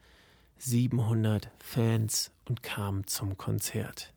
700 0.59 1.51
Fans 1.59 2.31
und 2.49 2.63
kamen 2.63 3.07
zum 3.07 3.37
Konzert. 3.37 4.13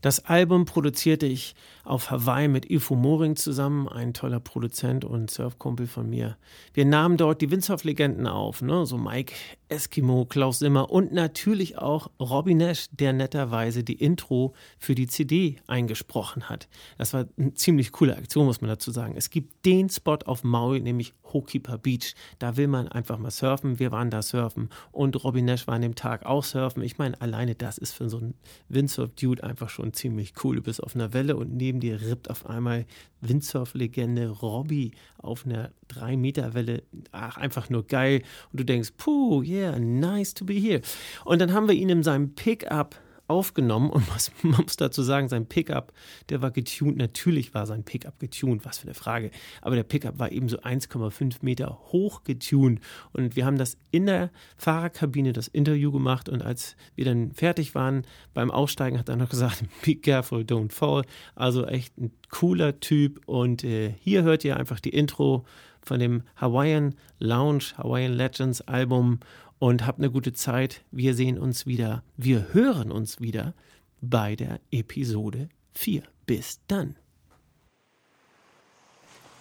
Das 0.00 0.24
Album 0.24 0.64
produzierte 0.64 1.26
ich 1.26 1.54
auf 1.84 2.10
Hawaii 2.10 2.48
mit 2.48 2.70
Ifo 2.70 2.94
Moring 2.94 3.36
zusammen, 3.36 3.86
ein 3.86 4.14
toller 4.14 4.40
Produzent 4.40 5.04
und 5.04 5.30
Surfkumpel 5.30 5.86
von 5.86 6.08
mir. 6.08 6.38
Wir 6.72 6.86
nahmen 6.86 7.18
dort 7.18 7.42
die 7.42 7.50
Windsurf-Legenden 7.50 8.26
auf, 8.26 8.62
ne? 8.62 8.86
so 8.86 8.96
Mike 8.96 9.34
Eskimo, 9.68 10.24
Klaus 10.24 10.58
Simmer 10.58 10.90
und 10.90 11.12
natürlich 11.12 11.76
auch 11.78 12.10
Robbie 12.18 12.54
Nash, 12.54 12.86
der 12.92 13.12
netterweise 13.12 13.84
die 13.84 13.94
Intro 13.94 14.54
für 14.78 14.94
die 14.94 15.06
CD 15.06 15.56
eingesprochen 15.66 16.48
hat. 16.48 16.68
Das 16.96 17.12
war 17.12 17.26
eine 17.36 17.54
ziemlich 17.54 17.92
coole 17.92 18.16
Aktion, 18.16 18.46
muss 18.46 18.60
man 18.62 18.70
dazu 18.70 18.90
sagen. 18.90 19.14
Es 19.16 19.28
gibt 19.28 19.66
den 19.66 19.90
Spot 19.90 20.18
auf 20.24 20.44
Maui, 20.44 20.80
nämlich 20.80 21.12
Hokeeper 21.32 21.78
Beach. 21.78 22.14
Da 22.38 22.56
will 22.56 22.66
man 22.66 22.88
einfach 22.88 23.18
mal 23.18 23.30
surfen. 23.30 23.78
Wir 23.78 23.92
waren 23.92 24.10
da 24.10 24.22
surfen 24.22 24.70
und 24.92 25.22
Robbie 25.22 25.42
Nash 25.42 25.66
war 25.66 25.74
an 25.74 25.82
dem 25.82 25.94
Tag 25.94 26.26
auch 26.26 26.42
surfen. 26.44 26.82
Ich 26.82 26.98
meine, 26.98 27.20
alleine 27.20 27.54
das 27.54 27.78
ist 27.78 27.92
für 27.92 28.08
so 28.08 28.18
einen 28.18 28.34
Windsurf-Dude 28.68 29.44
einfach 29.44 29.68
schon 29.68 29.89
ziemlich 29.92 30.32
cool. 30.42 30.56
Du 30.56 30.62
bist 30.62 30.82
auf 30.82 30.94
einer 30.94 31.12
Welle 31.12 31.36
und 31.36 31.54
neben 31.54 31.80
dir 31.80 32.00
rippt 32.00 32.30
auf 32.30 32.46
einmal 32.46 32.86
Windsurf-Legende 33.20 34.28
Robbie 34.28 34.92
auf 35.18 35.44
einer 35.44 35.70
3-Meter-Welle. 35.90 36.82
Ach, 37.12 37.36
einfach 37.36 37.70
nur 37.70 37.86
geil. 37.86 38.22
Und 38.52 38.60
du 38.60 38.64
denkst, 38.64 38.92
puh, 38.96 39.42
yeah, 39.42 39.78
nice 39.78 40.34
to 40.34 40.44
be 40.44 40.54
here. 40.54 40.80
Und 41.24 41.40
dann 41.40 41.52
haben 41.52 41.68
wir 41.68 41.74
ihn 41.74 41.88
in 41.88 42.02
seinem 42.02 42.34
Pickup 42.34 43.00
aufgenommen 43.30 43.90
und 43.90 44.06
was, 44.14 44.32
man 44.42 44.62
muss 44.62 44.76
dazu 44.76 45.02
sagen, 45.02 45.28
sein 45.28 45.46
Pickup, 45.46 45.92
der 46.28 46.42
war 46.42 46.50
getuned. 46.50 46.98
Natürlich 46.98 47.54
war 47.54 47.66
sein 47.66 47.84
Pickup 47.84 48.18
getuned, 48.18 48.64
was 48.64 48.78
für 48.78 48.88
eine 48.88 48.94
Frage. 48.94 49.30
Aber 49.62 49.76
der 49.76 49.84
Pickup 49.84 50.18
war 50.18 50.32
eben 50.32 50.48
so 50.48 50.58
1,5 50.58 51.36
Meter 51.42 51.78
hoch 51.92 52.24
getuned 52.24 52.80
und 53.12 53.36
wir 53.36 53.46
haben 53.46 53.56
das 53.56 53.78
in 53.90 54.06
der 54.06 54.30
Fahrerkabine 54.56 55.32
das 55.32 55.48
Interview 55.48 55.92
gemacht 55.92 56.28
und 56.28 56.42
als 56.42 56.76
wir 56.96 57.04
dann 57.04 57.32
fertig 57.32 57.74
waren 57.74 58.02
beim 58.34 58.50
Aussteigen 58.50 58.98
hat 58.98 59.08
er 59.08 59.16
noch 59.16 59.30
gesagt, 59.30 59.64
be 59.84 59.94
careful, 59.94 60.40
don't 60.40 60.72
fall. 60.72 61.04
Also 61.34 61.66
echt 61.66 61.96
ein 61.98 62.12
cooler 62.30 62.80
Typ 62.80 63.20
und 63.26 63.64
äh, 63.64 63.94
hier 64.00 64.22
hört 64.24 64.44
ihr 64.44 64.56
einfach 64.56 64.80
die 64.80 64.90
Intro 64.90 65.44
von 65.82 65.98
dem 65.98 66.22
Hawaiian 66.36 66.94
Lounge, 67.18 67.64
Hawaiian 67.78 68.12
Legends 68.12 68.60
Album 68.62 69.20
und 69.60 69.86
habt 69.86 69.98
eine 69.98 70.10
gute 70.10 70.32
Zeit. 70.32 70.80
Wir 70.90 71.14
sehen 71.14 71.38
uns 71.38 71.66
wieder, 71.66 72.02
wir 72.16 72.52
hören 72.52 72.90
uns 72.90 73.20
wieder 73.20 73.54
bei 74.00 74.34
der 74.34 74.58
Episode 74.72 75.48
4. 75.74 76.02
Bis 76.26 76.60
dann. 76.66 76.96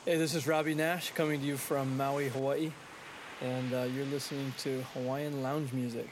Hey, 0.06 0.18
this 0.18 0.36
is 0.36 0.48
Robbie 0.48 0.76
Nash 0.76 1.12
coming 1.16 1.40
to 1.40 1.46
you 1.46 1.58
from 1.58 1.96
Maui, 1.96 2.30
Hawaii, 2.30 2.72
and 3.42 3.74
uh, 3.74 3.84
you're 3.96 4.10
listening 4.12 4.54
to 4.64 4.84
Hawaiian 4.94 5.42
lounge 5.42 5.72
music. 5.72 6.10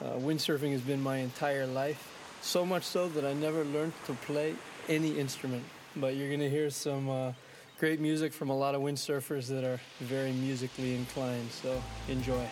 Uh, 0.00 0.18
windsurfing 0.18 0.72
has 0.72 0.80
been 0.80 1.00
my 1.00 1.18
entire 1.18 1.66
life, 1.66 1.98
so 2.42 2.64
much 2.64 2.84
so 2.84 3.08
that 3.08 3.24
I 3.24 3.34
never 3.34 3.64
learned 3.64 3.92
to 4.06 4.14
play 4.26 4.54
any 4.88 5.18
instrument. 5.18 5.62
But 5.94 6.16
you're 6.16 6.30
gonna 6.30 6.48
hear 6.48 6.70
some 6.70 7.08
uh, 7.08 7.32
great 7.78 8.00
music 8.00 8.32
from 8.32 8.50
a 8.50 8.56
lot 8.56 8.74
of 8.74 8.82
windsurfers 8.82 9.46
that 9.48 9.62
are 9.62 9.80
very 10.00 10.32
musically 10.32 10.94
inclined. 10.94 11.50
So 11.50 11.80
enjoy. 12.08 12.48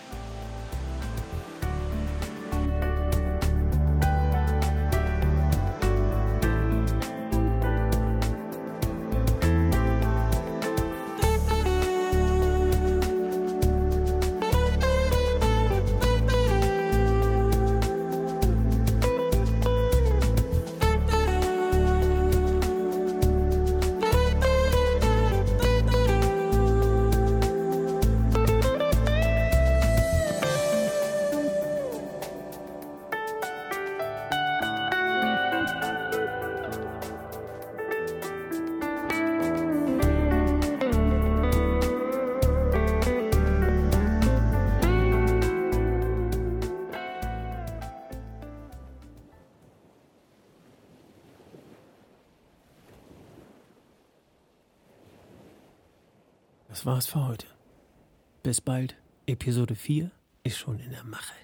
Das 56.73 56.87
war's 56.87 57.07
für 57.07 57.27
heute. 57.29 57.47
Bis 58.43 58.63
bald. 58.63 58.97
Episode 59.27 59.75
4 59.75 60.11
ist 60.43 60.57
schon 60.57 60.79
in 60.81 60.91
der 60.91 61.05
Mache. 61.05 61.35